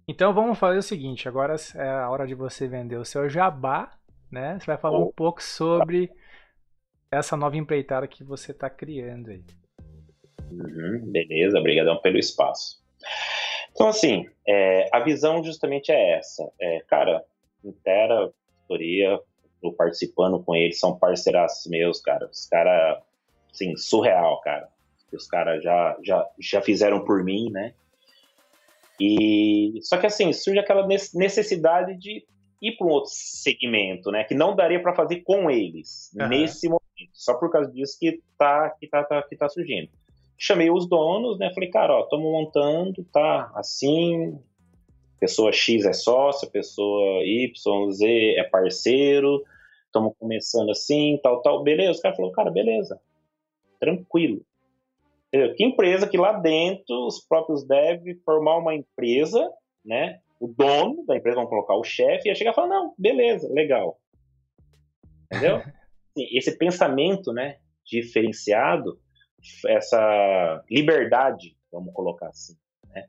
[0.06, 3.92] Então vamos fazer o seguinte, agora é a hora de você vender o seu jabá,
[4.30, 4.58] né?
[4.58, 5.08] Você vai falar oh.
[5.08, 6.10] um pouco sobre
[7.10, 9.44] essa nova empreitada que você está criando aí.
[10.50, 12.78] Uhum, beleza, obrigadão pelo espaço.
[13.72, 16.50] Então, assim, é, a visão justamente é essa.
[16.60, 17.24] É, cara,
[17.64, 19.20] Intera, Vistoria,
[19.54, 22.26] estou participando com eles, são parceiraços meus, cara.
[22.26, 23.02] Os caras,
[23.52, 24.68] assim, surreal, cara.
[25.12, 27.72] Os caras já, já, já fizeram por mim, né?
[29.00, 32.26] E só que assim surge aquela necessidade de
[32.60, 34.24] ir para um outro segmento, né?
[34.24, 36.28] Que não daria para fazer com eles uhum.
[36.28, 36.80] nesse momento.
[37.12, 39.88] Só por causa disso que tá, que tá, tá, que tá surgindo.
[40.38, 41.52] Chamei os donos, né?
[41.52, 44.38] Falei, cara, ó, estamos montando, tá assim.
[45.18, 49.42] Pessoa X é sócia, pessoa Y, Z é parceiro,
[49.86, 51.64] estamos começando assim, tal, tal.
[51.64, 51.98] Beleza?
[51.98, 53.00] O cara falou, cara, beleza.
[53.80, 54.40] Tranquilo.
[55.26, 55.54] Entendeu?
[55.56, 59.50] Que empresa que lá dentro os próprios devem formar uma empresa,
[59.84, 60.20] né?
[60.40, 63.98] O dono da empresa, vão colocar o chefe, ia chegar e falar, não, beleza, legal.
[65.26, 65.60] Entendeu?
[66.16, 68.98] esse pensamento né, diferenciado,
[69.66, 72.56] essa liberdade, vamos colocar assim.
[72.90, 73.06] Né?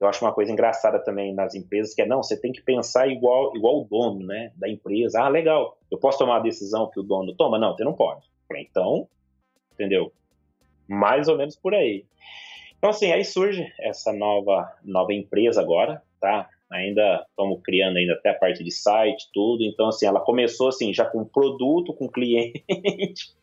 [0.00, 3.08] Eu acho uma coisa engraçada também nas empresas que é não, você tem que pensar
[3.08, 5.22] igual igual o dono, né, da empresa.
[5.22, 5.78] Ah, legal.
[5.90, 7.58] Eu posso tomar a decisão que o dono toma?
[7.58, 8.26] Não, você não pode.
[8.52, 9.08] Então,
[9.72, 10.12] entendeu?
[10.86, 12.04] Mais ou menos por aí.
[12.78, 16.48] Então assim, aí surge essa nova nova empresa agora, tá?
[16.70, 19.64] ainda estamos criando ainda até a parte de site, tudo.
[19.64, 23.34] Então, assim, ela começou assim, já com produto, com cliente.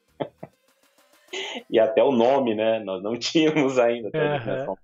[1.69, 2.79] E até o nome, né?
[2.79, 4.09] Nós não tínhamos ainda.
[4.09, 4.75] Uhum.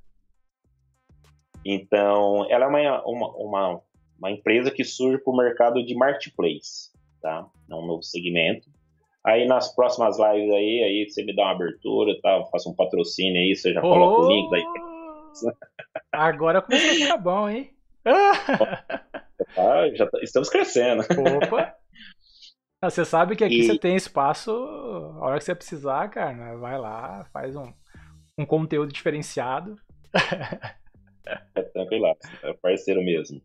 [1.65, 3.81] Então, ela é uma, uma, uma,
[4.17, 6.91] uma empresa que surge para o mercado de marketplace,
[7.21, 7.45] tá?
[7.69, 8.69] É um novo segmento.
[9.23, 12.43] Aí nas próximas lives aí, aí você me dá uma abertura, tá?
[12.51, 13.89] Faça um patrocínio aí, você já oh!
[13.89, 14.63] coloca o link daí.
[16.11, 17.69] Agora começou a ficar bom, hein?
[18.05, 21.03] ah, já tá, estamos crescendo.
[21.43, 21.75] Opa!
[22.81, 23.63] Ah, você sabe que aqui e...
[23.63, 26.55] você tem espaço, a hora que você precisar, cara, né?
[26.55, 27.73] vai lá, faz um,
[28.37, 29.75] um conteúdo diferenciado.
[31.53, 32.07] É tranquilo,
[32.41, 33.39] é parceiro mesmo.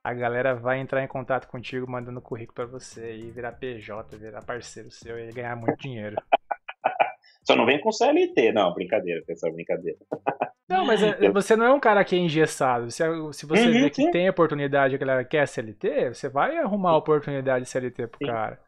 [0.02, 4.42] A galera vai entrar em contato contigo mandando currículo para você e virar PJ, virar
[4.42, 6.16] parceiro seu e ganhar muito dinheiro.
[7.42, 9.98] Só não vem com CLT, não, brincadeira, pessoal, brincadeira.
[10.66, 12.90] Não, mas é, você não é um cara que é engessado.
[12.90, 13.04] Se,
[13.34, 14.10] se você uhum, vê que sim.
[14.10, 18.32] tem oportunidade, a galera quer CLT, você vai arrumar a oportunidade de CLT pro sim.
[18.32, 18.58] cara.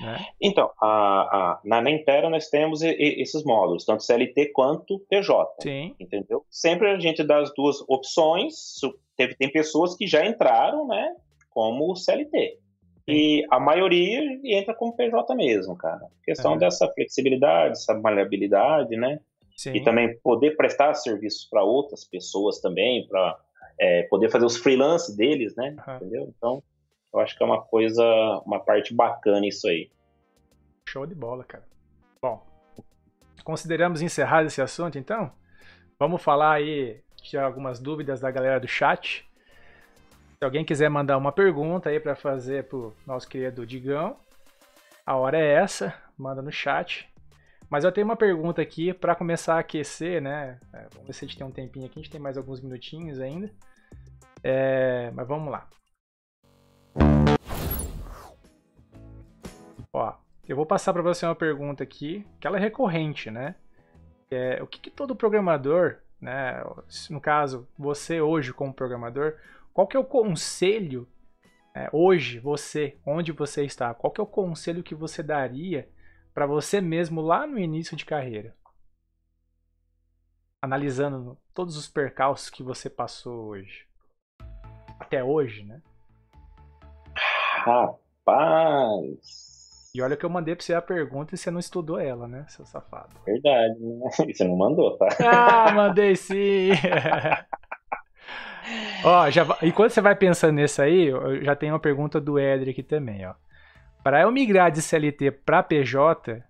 [0.00, 0.26] Né?
[0.40, 5.62] Então, a, a, na, Intera nós temos e, e, esses módulos, tanto CLT quanto PJ.
[5.62, 5.94] Sim.
[5.98, 6.44] Entendeu?
[6.50, 8.80] Sempre a gente dá as duas opções.
[9.16, 11.14] Teve, tem pessoas que já entraram, né,
[11.50, 12.58] como CLT.
[13.06, 16.06] E a maioria entra como PJ mesmo, cara.
[16.06, 19.20] A questão dessa flexibilidade, essa maleabilidade, né?
[19.56, 19.74] Sim.
[19.74, 23.38] E também poder prestar serviços para outras pessoas também, para
[23.78, 25.76] é, poder fazer os freelance deles, né?
[25.86, 25.96] Uhum.
[25.96, 26.32] Entendeu?
[26.36, 26.62] Então,
[27.14, 28.04] eu acho que é uma coisa,
[28.44, 29.88] uma parte bacana isso aí.
[30.88, 31.64] Show de bola, cara.
[32.20, 32.44] Bom,
[33.44, 35.30] consideramos encerrar esse assunto, então?
[35.96, 39.24] Vamos falar aí de algumas dúvidas da galera do chat.
[40.38, 44.16] Se alguém quiser mandar uma pergunta aí para fazer pro nosso querido Digão,
[45.06, 47.08] a hora é essa, manda no chat.
[47.70, 50.58] Mas eu tenho uma pergunta aqui para começar a aquecer, né?
[50.72, 52.60] É, vamos ver se a gente tem um tempinho aqui, a gente tem mais alguns
[52.60, 53.50] minutinhos ainda.
[54.42, 55.68] É, mas vamos lá.
[59.94, 60.12] Ó,
[60.48, 63.54] eu vou passar para você uma pergunta aqui, que ela é recorrente, né?
[64.28, 66.60] É, o que, que todo programador, né?
[67.08, 69.38] No caso, você hoje como programador,
[69.72, 71.08] qual que é o conselho
[71.72, 75.88] é, hoje, você, onde você está, qual que é o conselho que você daria
[76.34, 78.56] para você mesmo lá no início de carreira?
[80.60, 83.86] Analisando todos os percalços que você passou hoje.
[84.98, 85.80] Até hoje, né?
[87.64, 89.53] Rapaz!
[89.94, 92.44] E olha que eu mandei pra você a pergunta e você não estudou ela, né,
[92.48, 93.14] seu safado?
[93.24, 94.10] Verdade, né?
[94.34, 95.06] Você não mandou, tá?
[95.20, 96.70] Ah, mandei sim!
[99.06, 102.72] ó, já, enquanto você vai pensando nisso aí, eu já tenho uma pergunta do Edri
[102.72, 103.34] aqui também, ó.
[104.02, 106.42] Para eu migrar de CLT para PJ,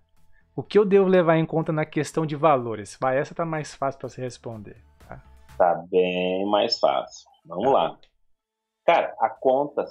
[0.55, 2.97] o que eu devo levar em conta na questão de valores?
[2.99, 4.77] Vai, essa tá mais fácil para você responder.
[5.07, 5.21] Tá?
[5.55, 7.29] tá bem mais fácil.
[7.45, 7.95] Vamos lá.
[8.87, 9.85] Cara, a conta,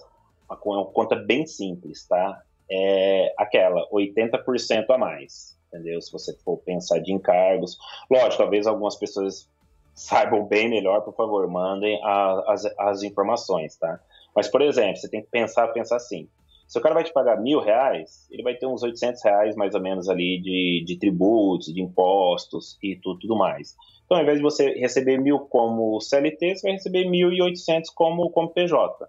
[0.51, 2.43] a conta bem simples, tá?
[2.71, 6.01] É aquela 80% a mais, entendeu?
[6.01, 7.77] Se você for pensar de encargos.
[8.11, 9.49] Lógico, talvez algumas pessoas
[9.95, 14.01] saibam bem melhor, por favor, mandem a, as, as informações, tá?
[14.35, 16.29] Mas, por exemplo, você tem que pensar, pensar assim,
[16.67, 19.75] se o cara vai te pagar mil reais, ele vai ter uns 800 reais mais
[19.75, 23.77] ou menos ali de, de tributos, de impostos e tudo, tudo mais.
[24.05, 28.51] Então, ao invés de você receber mil como CLT, você vai receber 1.800 como, como
[28.51, 29.09] PJ.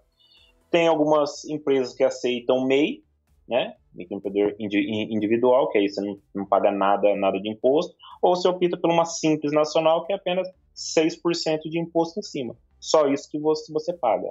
[0.70, 3.02] Tem algumas empresas que aceitam MEI,
[3.48, 3.74] né?
[3.94, 8.76] Microempreendedor individual, que aí você não, não paga nada, nada de imposto, ou você opta
[8.76, 12.56] por uma simples nacional, que é apenas 6% de imposto em cima.
[12.78, 14.30] Só isso que você, você paga.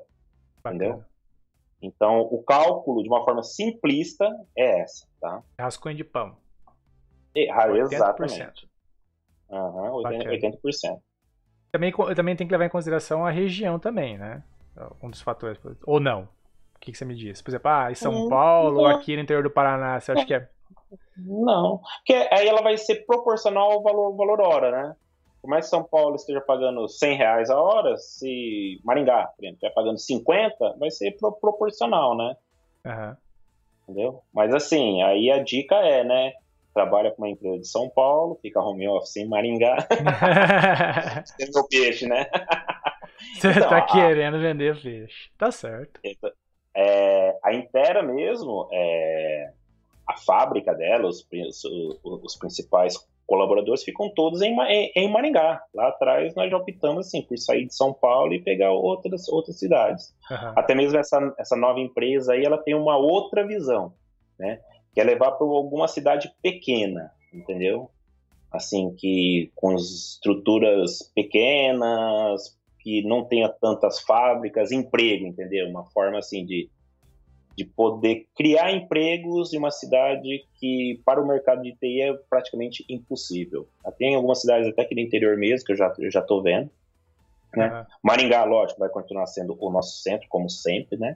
[0.63, 0.85] Bacana.
[0.85, 1.03] Entendeu?
[1.81, 4.25] Então, o cálculo, de uma forma simplista,
[4.57, 5.43] é essa, tá?
[5.59, 6.35] Rascunho de pão.
[7.35, 7.49] E,
[7.81, 8.67] exatamente.
[9.49, 10.61] Uhum, 80%.
[10.63, 10.99] 80%.
[11.71, 14.43] Também, também tem que levar em consideração a região também, né?
[15.03, 15.59] Um dos fatores.
[15.85, 16.27] Ou não?
[16.85, 17.41] O que, que você me diz?
[17.41, 18.89] Por exemplo, ah, em São hum, Paulo, não.
[18.91, 20.47] aqui no interior do Paraná, você acha que é...
[21.17, 24.95] Não, porque aí ela vai ser proporcional ao valor, valor hora, né?
[25.45, 29.57] por mais que São Paulo esteja pagando 100 reais a hora, se Maringá, por exemplo,
[29.57, 32.35] estiver pagando 50, vai ser pro, proporcional, né?
[32.83, 33.15] Uhum.
[33.83, 34.23] Entendeu?
[34.33, 36.33] Mas assim, aí a dica é, né?
[36.73, 39.77] Trabalha com uma empresa de São Paulo, fica home office em Maringá.
[41.37, 42.25] Tem meu peixe, né?
[43.35, 45.29] Você então, tá a, querendo vender peixe.
[45.37, 46.01] Tá certo.
[46.75, 49.51] É, a Intera mesmo, é,
[50.07, 51.27] a fábrica dela, os,
[52.03, 52.95] os, principais
[53.25, 55.63] colaboradores ficam todos em, em, em, Maringá.
[55.73, 59.57] Lá atrás nós já optamos assim, por sair de São Paulo e pegar outras, outras
[59.57, 60.13] cidades.
[60.29, 60.53] Uhum.
[60.55, 63.93] Até mesmo essa, essa nova empresa aí, ela tem uma outra visão,
[64.37, 64.59] né?
[64.93, 67.89] Que é levar para alguma cidade pequena, entendeu?
[68.51, 72.55] Assim, que com estruturas pequenas,
[72.85, 75.67] que não tenha tantas fábricas, emprego, entendeu?
[75.67, 76.69] Uma forma assim de
[77.57, 82.85] de poder criar empregos em uma cidade que para o mercado de TI é praticamente
[82.89, 83.65] impossível.
[83.97, 86.69] Tem algumas cidades até aqui no interior mesmo que eu já eu já estou vendo,
[87.55, 87.71] Né?
[87.71, 87.85] Uhum.
[88.03, 91.15] Maringá, lógico, vai continuar sendo o nosso centro, como sempre, né?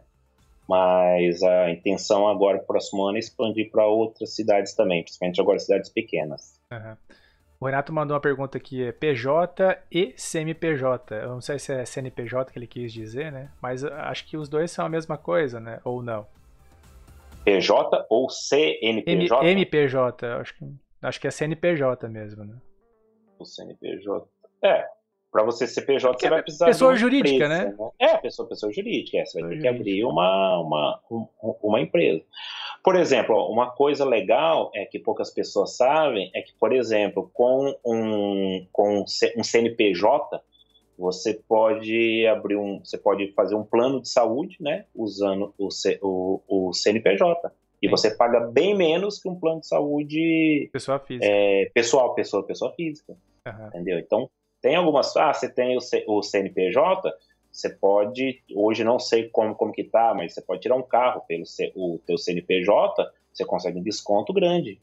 [0.66, 5.90] Mas a intenção agora, próximo ano, é expandir para outras cidades também, principalmente agora cidades
[5.90, 6.58] pequenas.
[6.72, 6.96] Uhum.
[7.62, 11.14] O Renato mandou uma pergunta aqui, é PJ e CMPJ.
[11.16, 13.52] Eu não sei se é CNPJ que ele quis dizer, né?
[13.62, 15.82] Mas acho que os dois são a mesma coisa, né?
[15.84, 16.26] Ou não?
[17.44, 19.46] PJ ou CNPJ?
[19.46, 20.66] M MPJ, acho que,
[21.02, 22.56] acho que é CNPJ mesmo, né?
[23.38, 24.26] O CNPJ.
[24.64, 24.86] É,
[25.32, 26.66] para você ser PJ, você vai precisar.
[26.66, 27.76] Pessoa jurídica, empresa, né?
[27.78, 27.90] né?
[28.00, 29.18] É, pessoa, pessoa jurídica.
[29.18, 31.00] É, você vai ter que abrir uma, uma,
[31.62, 32.24] uma empresa.
[32.84, 37.76] Por exemplo, uma coisa legal é que poucas pessoas sabem é que, por exemplo, com
[37.86, 39.04] um, com
[39.36, 40.42] um CNPJ,
[40.98, 42.80] você pode abrir um.
[42.84, 44.86] Você pode fazer um plano de saúde, né?
[44.94, 47.52] Usando o, C, o, o CNPJ.
[47.82, 47.92] E Sim.
[47.92, 51.26] você paga bem menos que um plano de saúde pessoa física.
[51.26, 53.16] É, pessoal, pessoa, pessoa física.
[53.48, 53.68] Uhum.
[53.68, 54.00] Entendeu?
[54.00, 54.30] Então,
[54.62, 55.16] tem algumas.
[55.16, 57.12] Ah, você tem o, C, o CNPJ,
[57.52, 58.42] você pode.
[58.54, 61.72] Hoje não sei como, como que tá, mas você pode tirar um carro pelo C,
[61.76, 64.80] o teu CNPJ, você consegue um desconto grande.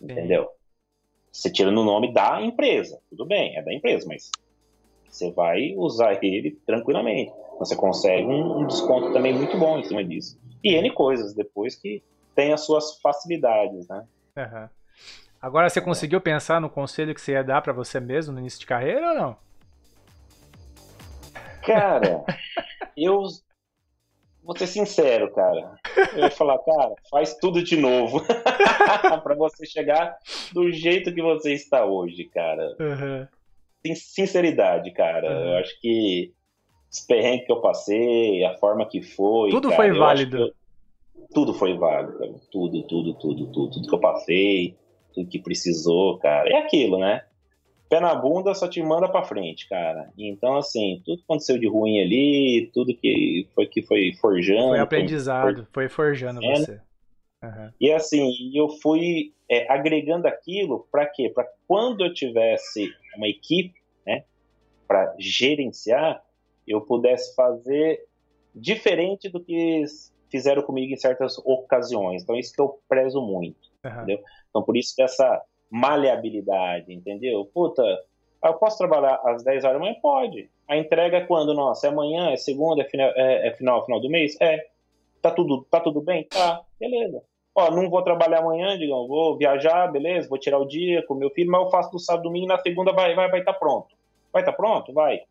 [0.00, 0.50] Entendeu?
[1.32, 3.00] Você tira no nome da empresa.
[3.10, 4.30] Tudo bem, é da empresa, mas
[5.08, 7.32] você vai usar ele tranquilamente.
[7.58, 10.38] Você consegue um, um desconto também muito bom em cima disso.
[10.62, 12.02] E N coisas depois que
[12.34, 14.06] tem as suas facilidades, né?
[14.36, 14.68] Uhum.
[15.40, 18.58] Agora você conseguiu pensar no conselho que você ia dar para você mesmo no início
[18.58, 19.36] de carreira ou não?
[21.64, 22.24] Cara,
[22.96, 23.22] eu
[24.42, 25.76] vou ser sincero, cara.
[26.12, 28.20] Eu ia falar, cara, faz tudo de novo
[29.22, 30.16] para você chegar
[30.52, 32.74] do jeito que você está hoje, cara.
[32.80, 33.94] Uhum.
[33.94, 35.30] Sinceridade, cara.
[35.30, 35.48] Uhum.
[35.50, 36.32] Eu acho que
[36.90, 39.50] os perrengues que eu passei, a forma que foi.
[39.50, 40.52] Tudo cara, foi válido.
[41.32, 42.34] Tudo foi válido, cara.
[42.50, 43.70] Tudo, tudo, tudo, tudo.
[43.70, 44.76] Tudo que eu passei
[45.18, 46.48] tudo que precisou, cara.
[46.48, 47.24] É aquilo, né?
[47.88, 50.12] Pé na bunda só te manda para frente, cara.
[50.16, 54.68] Então, assim, tudo que aconteceu de ruim ali, tudo que foi que foi forjando.
[54.68, 56.80] Foi aprendizado, foi, foi forjando é, você.
[57.42, 57.70] Uhum.
[57.80, 61.30] E assim, eu fui é, agregando aquilo para quê?
[61.34, 64.24] Para quando eu tivesse uma equipe, né,
[64.86, 66.22] para gerenciar,
[66.66, 68.04] eu pudesse fazer
[68.54, 69.84] diferente do que
[70.30, 72.22] fizeram comigo em certas ocasiões.
[72.22, 73.90] Então, isso que eu prezo muito, uhum.
[73.90, 74.20] entendeu?
[74.50, 77.44] Então, por isso dessa maleabilidade, entendeu?
[77.52, 77.82] Puta,
[78.44, 79.96] eu posso trabalhar às 10 horas da manhã?
[80.00, 80.50] Pode.
[80.68, 81.54] A entrega é quando?
[81.54, 84.36] Nossa, é amanhã, é segunda, é final, é, é final, final do mês?
[84.40, 84.66] É.
[85.20, 86.24] Tá tudo, tá tudo bem?
[86.24, 87.22] Tá, beleza.
[87.54, 91.30] Ó, não vou trabalhar amanhã, digamos, vou viajar, beleza, vou tirar o dia com meu
[91.30, 93.88] filho, mas eu faço no sábado, domingo, na segunda vai vai vai estar tá pronto.
[94.32, 94.92] Vai estar tá pronto?
[94.92, 95.22] Vai.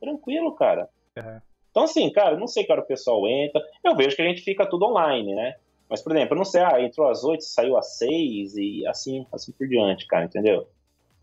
[0.00, 0.88] Tranquilo, cara.
[1.18, 1.40] Uhum.
[1.70, 3.60] Então, assim, cara, não sei que hora o pessoal entra.
[3.82, 5.56] Eu vejo que a gente fica tudo online, né?
[5.88, 9.26] Mas, por exemplo, eu não sei, ah, entrou às 8, saiu às 6 e assim,
[9.32, 10.66] assim por diante, cara, entendeu?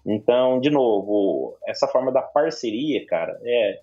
[0.05, 3.81] Então, de novo, essa forma da parceria, cara, é.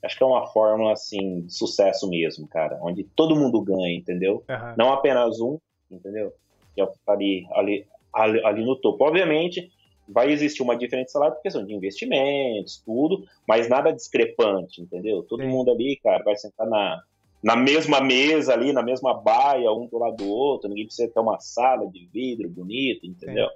[0.00, 4.44] Acho que é uma forma, assim, de sucesso mesmo, cara, onde todo mundo ganha, entendeu?
[4.48, 4.74] Uhum.
[4.76, 5.58] Não apenas um,
[5.90, 6.32] entendeu?
[6.72, 9.04] Que é o que tá ali, ali, ali, ali no topo.
[9.04, 9.72] Obviamente,
[10.08, 15.24] vai existir uma diferença salário por questão de investimentos, tudo, mas nada discrepante, entendeu?
[15.24, 15.48] Todo Sim.
[15.48, 17.02] mundo ali, cara, vai sentar na,
[17.42, 21.20] na mesma mesa ali, na mesma baia, um do lado do outro, ninguém precisa ter
[21.20, 23.48] uma sala de vidro bonito, entendeu?
[23.48, 23.54] Sim.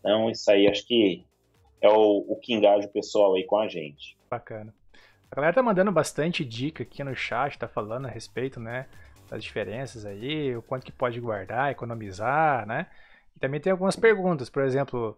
[0.00, 1.24] Então, isso aí acho que
[1.80, 4.16] é o, o que engaja o pessoal aí com a gente.
[4.30, 4.74] Bacana.
[5.30, 8.86] A galera tá mandando bastante dica aqui no chat, tá falando a respeito, né,
[9.30, 12.86] das diferenças aí, o quanto que pode guardar, economizar, né?
[13.34, 15.16] E também tem algumas perguntas, por exemplo,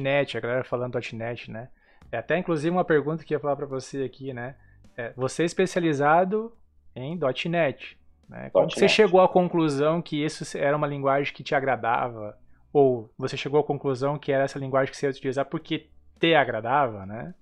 [0.00, 1.68] .NET, a galera falando .NET, né?
[2.10, 4.56] É até inclusive uma pergunta que eu ia falar para você aqui, né?
[4.96, 6.52] É, você é especializado
[6.94, 7.18] em
[7.48, 7.98] .NET.
[8.28, 8.50] Né?
[8.50, 12.38] Como você chegou à conclusão que isso era uma linguagem que te agradava?
[12.72, 15.88] Ou você chegou à conclusão que era essa linguagem que você ia utilizar porque
[16.18, 17.34] te agradava, né?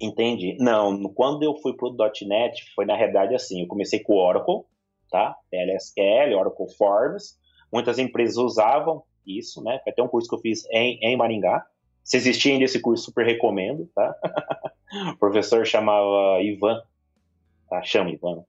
[0.00, 0.56] Entendi.
[0.60, 1.94] Não, quando eu fui pro
[2.26, 4.62] .NET, foi na realidade assim, eu comecei com o Oracle,
[5.10, 5.36] tá?
[5.52, 7.36] LSQL, Oracle Forms.
[7.72, 9.80] Muitas empresas usavam isso, né?
[9.82, 11.66] Foi até um curso que eu fiz em, em Maringá.
[12.02, 14.14] Se existia ainda esse curso, super recomendo, tá?
[15.12, 16.80] o professor chamava Ivan,
[17.68, 17.82] tá?
[17.82, 18.44] Chama Ivan.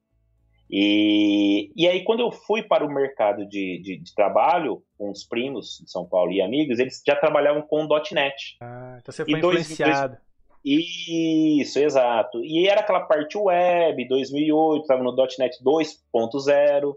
[0.70, 5.24] E, e aí, quando eu fui para o mercado de, de, de, trabalho, com os
[5.24, 8.58] primos de São Paulo e amigos, eles já trabalhavam com .NET.
[8.62, 10.16] Ah, então você foi e influenciado.
[10.16, 10.30] Dois,
[10.64, 12.44] isso, exato.
[12.44, 16.84] E era aquela parte web, 2008, estava no .NET 2.0.
[16.84, 16.96] Uhum.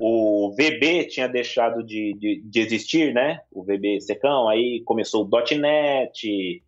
[0.00, 3.40] O VB tinha deixado de, de, de, existir, né?
[3.52, 6.62] O VB secão, aí começou o .NET.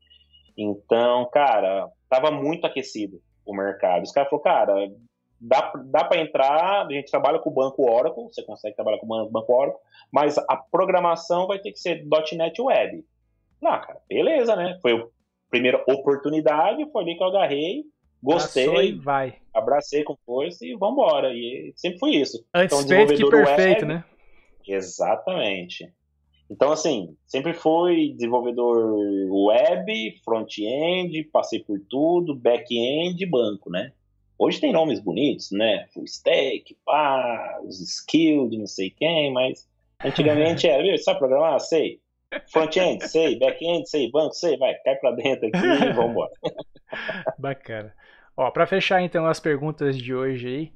[0.57, 4.03] Então, cara, tava muito aquecido o mercado.
[4.03, 4.91] Os caras falaram, cara,
[5.41, 9.07] dá, dá para entrar, a gente trabalha com o banco Oracle, você consegue trabalhar com
[9.07, 9.81] o banco Oracle,
[10.11, 13.05] mas a programação vai ter que ser .NET Web.
[13.65, 14.79] Ah, cara, beleza, né?
[14.81, 15.07] Foi a
[15.51, 17.85] primeira oportunidade, foi ali que eu agarrei,
[18.23, 19.37] gostei, e vai.
[19.53, 21.33] abracei com força e vambora.
[21.33, 22.45] E sempre foi isso.
[22.55, 24.05] Antes então, feito que perfeito, web, né?
[24.67, 25.93] Exatamente.
[26.49, 28.97] Então, assim, sempre fui desenvolvedor
[29.31, 33.93] web, front-end, passei por tudo, back-end, banco, né?
[34.39, 35.87] Hoje tem nomes bonitos, né?
[35.95, 39.67] Full stack, pá, os skilled, não sei quem, mas
[40.05, 40.97] antigamente era, viu?
[40.99, 41.59] Sabe programar?
[41.61, 42.01] Sei.
[42.53, 43.39] Front-end, sei.
[43.39, 44.11] Back-end, sei.
[44.11, 44.57] Banco, sei.
[44.59, 46.31] Vai, cai pra dentro aqui e vambora.
[47.39, 47.95] Bacana.
[48.37, 50.73] Ó, pra fechar então as perguntas de hoje aí,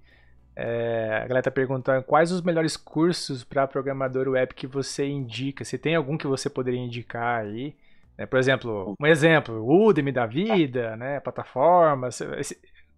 [0.56, 5.64] é, a galera tá perguntando quais os melhores cursos para programador web que você indica.
[5.64, 7.74] Se tem algum que você poderia indicar aí?
[8.16, 8.26] Né?
[8.26, 11.20] Por exemplo, um exemplo, Udemy da vida, né?
[11.20, 12.20] Plataformas.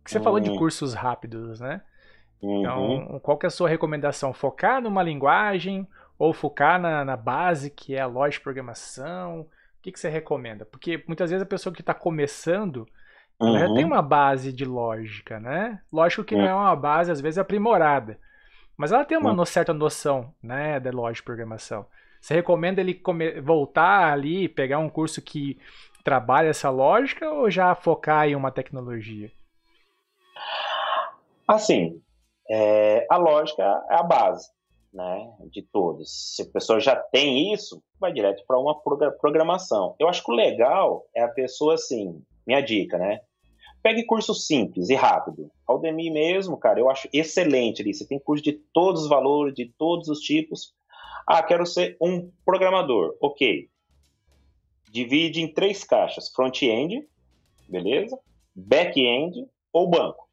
[0.04, 0.58] Você falou de uhum.
[0.58, 1.82] cursos rápidos, né?
[2.42, 3.20] Então, uhum.
[3.20, 4.32] qual que é a sua recomendação?
[4.32, 5.86] Focar numa linguagem
[6.18, 9.42] ou focar na, na base, que é a lógica de programação?
[9.42, 9.48] O
[9.82, 10.64] que, que você recomenda?
[10.64, 12.86] Porque muitas vezes a pessoa que está começando,
[13.40, 13.58] uhum.
[13.58, 15.80] já tem uma base de lógica, né?
[15.92, 18.18] Lógico que não é uma base, às vezes, aprimorada.
[18.76, 21.86] Mas ela tem uma certa noção, né, da lógica de programação.
[22.20, 23.00] Você recomenda ele
[23.42, 25.58] voltar ali, pegar um curso que
[26.02, 29.30] trabalha essa lógica ou já focar em uma tecnologia?
[31.46, 32.00] Assim,
[32.48, 34.50] é, a lógica é a base
[34.92, 36.34] né, de todos.
[36.36, 38.78] Se a pessoa já tem isso, vai direto para uma
[39.20, 39.94] programação.
[39.98, 43.20] Eu acho que o legal é a pessoa, assim, minha dica, né?
[43.82, 45.50] Pegue curso simples e rápido.
[45.66, 47.92] A Udemy mesmo, cara, eu acho excelente ali.
[47.92, 50.72] Você tem curso de todos os valores, de todos os tipos.
[51.26, 53.16] Ah, quero ser um programador.
[53.20, 53.68] Ok.
[54.90, 57.04] Divide em três caixas: front-end,
[57.68, 58.16] beleza?
[58.54, 60.28] Back-end ou banco.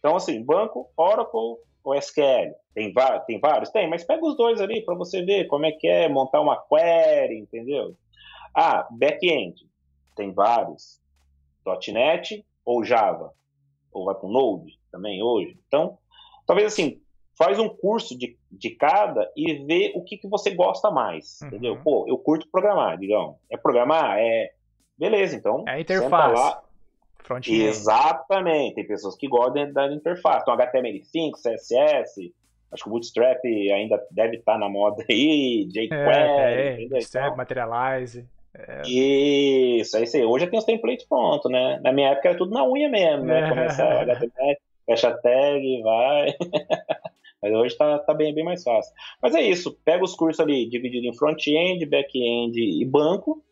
[0.00, 2.54] Então, assim, banco, Oracle ou SQL.
[2.74, 2.92] Tem,
[3.26, 3.70] tem vários?
[3.70, 6.60] Tem, mas pega os dois ali para você ver como é que é montar uma
[6.68, 7.94] query, entendeu?
[8.54, 9.68] Ah, back-end.
[10.16, 11.00] Tem vários.
[11.92, 13.32] .NET ou Java.
[13.92, 15.58] Ou vai para Node também hoje.
[15.66, 15.98] Então,
[16.46, 17.00] talvez assim,
[17.36, 21.48] faz um curso de, de cada e vê o que, que você gosta mais, uhum.
[21.48, 21.80] entendeu?
[21.82, 23.36] Pô, eu curto programar, digamos.
[23.50, 24.18] É programar?
[24.18, 24.52] É...
[24.96, 25.64] Beleza, então...
[25.66, 26.34] É a interface.
[26.34, 26.62] Lá,
[27.22, 27.62] Front-end.
[27.62, 28.74] Exatamente.
[28.74, 30.42] Tem pessoas que gostam da interface.
[30.42, 32.32] Então, HTML5, CSS,
[32.72, 37.36] acho que o Bootstrap ainda deve estar na moda aí, jQuery, é, é, Bootstrap, então,
[37.36, 38.26] Materialize.
[38.54, 38.82] É.
[38.86, 40.24] Isso, é isso aí.
[40.24, 41.80] Hoje tem os templates prontos, né?
[41.82, 43.48] Na minha época era tudo na unha mesmo, né?
[43.48, 46.34] Começa HTML, fecha tag, vai.
[47.42, 48.92] Mas hoje tá, tá bem, bem mais fácil.
[49.22, 53.42] Mas é isso, pega os cursos ali dividido em front-end, back-end e banco,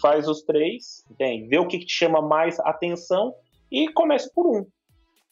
[0.00, 1.46] faz os três, entende?
[1.48, 3.34] Vê o que, te chama mais atenção
[3.70, 4.66] e comece por um.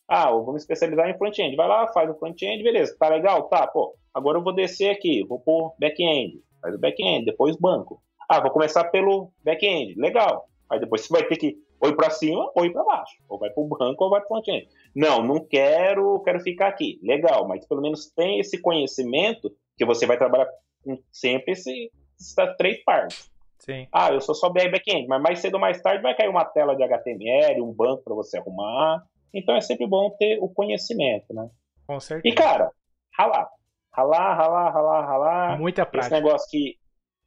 [0.08, 1.54] Ah, eu vou me especializar em front-end.
[1.56, 2.96] Vai lá, faz o front-end, beleza.
[2.98, 3.48] Tá legal?
[3.48, 3.94] Tá, pô.
[4.14, 6.42] Agora eu vou descer aqui, vou pôr back-end.
[6.62, 8.02] Faz o back-end, depois banco.
[8.28, 9.94] Ah, vou começar pelo back-end.
[9.98, 10.48] Legal.
[10.70, 13.16] Aí depois você vai ter que ou ir para cima ou ir para baixo.
[13.28, 14.68] Ou vai para o banco ou vai para o front-end.
[14.94, 16.98] Não, não quero, quero ficar aqui.
[17.02, 20.48] Legal, mas pelo menos tem esse conhecimento que você vai trabalhar
[20.82, 23.30] com sempre esse, essas três partes.
[23.58, 23.86] Sim.
[23.92, 26.44] Ah, eu sou só BR back-end, mas mais cedo ou mais tarde vai cair uma
[26.44, 29.02] tela de HTML, um banco para você arrumar.
[29.34, 31.50] Então é sempre bom ter o conhecimento, né?
[31.86, 32.32] Com certeza.
[32.32, 32.70] E cara,
[33.16, 33.48] ralar.
[33.92, 35.58] Ralar, ralar, ralar, ralar.
[35.58, 36.14] Muita prática.
[36.14, 36.78] Esse negócio que.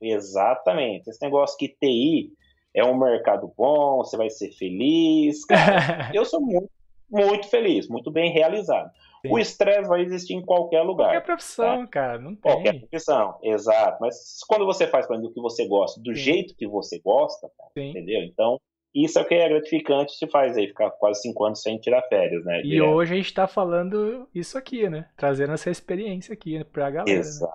[0.02, 1.10] Exatamente.
[1.10, 2.32] Esse negócio que TI
[2.74, 5.46] é um mercado bom, você vai ser feliz.
[5.46, 6.70] Cara, eu sou muito,
[7.10, 8.90] muito feliz, muito bem realizado.
[9.22, 9.32] Sim.
[9.32, 11.10] O estresse vai existir em qualquer lugar.
[11.10, 11.88] Qualquer profissão, tá?
[11.88, 12.42] cara, não tem.
[12.42, 13.98] Qualquer profissão, exato.
[14.02, 16.22] Mas quando você faz para do que você gosta, do Sim.
[16.22, 18.24] jeito que você gosta, cara, entendeu?
[18.24, 18.60] Então,
[18.94, 22.02] isso é o que é gratificante te faz aí, ficar quase cinco anos sem tirar
[22.10, 22.60] férias, né?
[22.60, 22.90] E Direto.
[22.90, 25.08] hoje a gente está falando isso aqui, né?
[25.16, 27.20] Trazendo essa experiência aqui para a galera.
[27.20, 27.54] Exa né?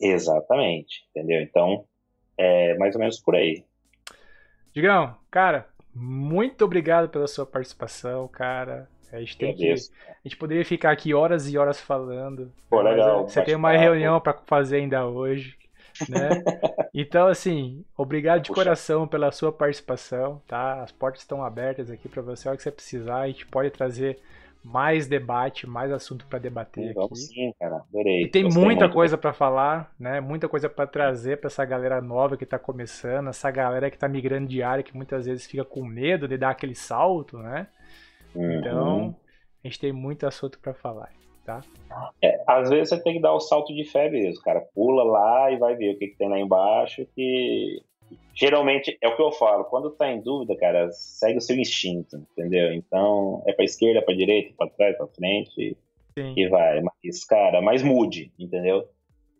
[0.00, 1.40] Exatamente, entendeu?
[1.42, 1.84] Então,
[2.38, 3.64] é mais ou menos por aí.
[4.72, 8.88] Digão, cara, muito obrigado pela sua participação, cara.
[9.14, 9.76] A gente tem que, a
[10.24, 12.52] gente poderia ficar aqui horas e horas falando.
[12.68, 13.28] Pô, legal.
[13.28, 15.56] Você tem uma reunião para fazer ainda hoje,
[16.08, 16.28] né?
[16.92, 18.62] então, assim, obrigado de Puxa.
[18.62, 20.82] coração pela sua participação, tá?
[20.82, 23.70] As portas estão abertas aqui para você, a hora que você precisar, a gente pode
[23.70, 24.18] trazer
[24.64, 27.16] mais debate, mais assunto para debater sim, aqui.
[27.16, 28.22] Sim, cara, adorei.
[28.22, 30.20] E tem Gostei muita coisa para falar, né?
[30.20, 34.08] Muita coisa para trazer para essa galera nova que está começando, essa galera que está
[34.08, 37.66] migrando de área que muitas vezes fica com medo de dar aquele salto, né?
[38.34, 38.58] Uhum.
[38.58, 39.16] Então,
[39.62, 41.12] a gente tem muito assunto para falar,
[41.44, 41.62] tá?
[42.22, 44.60] É, às vezes você tem que dar o salto de fé mesmo, cara.
[44.74, 47.82] Pula lá e vai ver o que, que tem lá embaixo, que
[48.34, 52.16] geralmente é o que eu falo, quando tá em dúvida, cara, segue o seu instinto,
[52.32, 52.72] entendeu?
[52.72, 55.76] Então, é pra esquerda, pra direita, pra trás, pra frente
[56.18, 56.34] Sim.
[56.36, 56.80] e vai.
[56.82, 58.88] Mas, cara, mais mude, entendeu?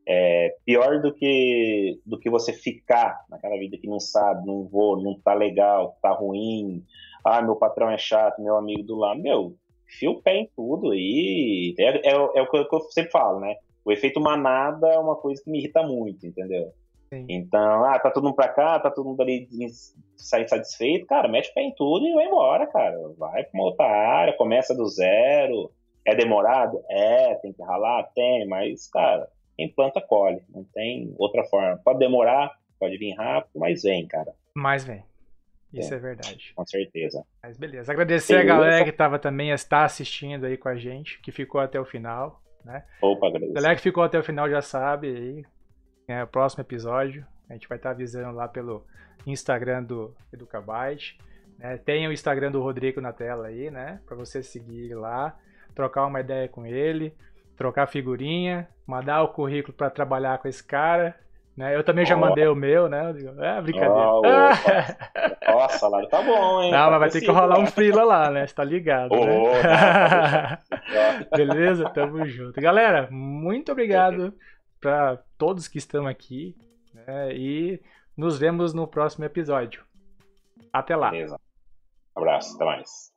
[0.07, 5.03] É pior do que do que você ficar naquela vida que não sabe, não vou,
[5.03, 6.85] não tá legal, tá ruim,
[7.25, 9.55] ah, meu patrão é chato, meu amigo do lado, meu,
[9.87, 11.75] fio o pé em tudo aí.
[11.79, 13.57] É, é, é o que eu sempre falo, né?
[13.85, 16.73] O efeito manada é uma coisa que me irrita muito, entendeu?
[17.13, 17.27] Sim.
[17.29, 19.47] Então, ah, tá todo mundo pra cá, tá todo mundo ali
[20.17, 22.97] sair satisfeito, cara, mete o pé em tudo e vai embora, cara.
[23.19, 25.71] Vai pra uma outra área, começa do zero.
[26.05, 26.83] É demorado?
[26.89, 28.03] É, tem que ralar?
[28.15, 30.43] Tem, mas, cara, quem planta colhe.
[30.49, 31.81] Não tem outra forma.
[31.85, 34.35] Pode demorar, pode vir rápido, mas vem, cara.
[34.55, 35.03] Mas vem.
[35.81, 36.53] Isso é, é verdade.
[36.55, 37.25] Com certeza.
[37.43, 37.93] Mas beleza.
[37.93, 38.53] Agradecer beleza.
[38.53, 41.85] a galera que estava também está assistindo aí com a gente, que ficou até o
[41.85, 42.43] final.
[42.65, 42.83] Né?
[43.01, 43.53] Opa, agradeço.
[43.53, 45.45] A galera que ficou até o final já sabe aí.
[46.09, 47.27] É o próximo episódio.
[47.49, 48.85] A gente vai estar tá avisando lá pelo
[49.27, 51.19] Instagram do Educabyte.
[51.59, 51.77] Né?
[51.79, 54.01] Tem o Instagram do Rodrigo na tela aí, né?
[54.07, 55.39] Para você seguir lá,
[55.75, 57.15] trocar uma ideia com ele,
[57.57, 61.15] trocar figurinha, mandar o currículo para trabalhar com esse cara.
[61.57, 61.77] Né?
[61.77, 62.19] Eu também já oh.
[62.19, 63.13] mandei o meu, né?
[63.13, 63.95] Digo, é brincadeira.
[63.95, 64.23] Oh,
[65.49, 66.73] Ó, salário tá bom, hein?
[66.73, 68.47] Não, tá mas vai ter que rolar um frila lá, né?
[68.47, 69.63] Você tá ligado, oh, né?
[69.63, 70.61] Tá,
[71.37, 71.89] Beleza?
[71.91, 72.61] Tamo junto.
[72.61, 74.35] Galera, muito obrigado
[74.81, 76.57] para todos que estão aqui.
[76.93, 77.35] Né?
[77.35, 77.81] E
[78.17, 79.85] nos vemos no próximo episódio.
[80.73, 81.11] Até lá.
[81.11, 81.39] Beleza.
[82.17, 83.13] Um abraço, até mais.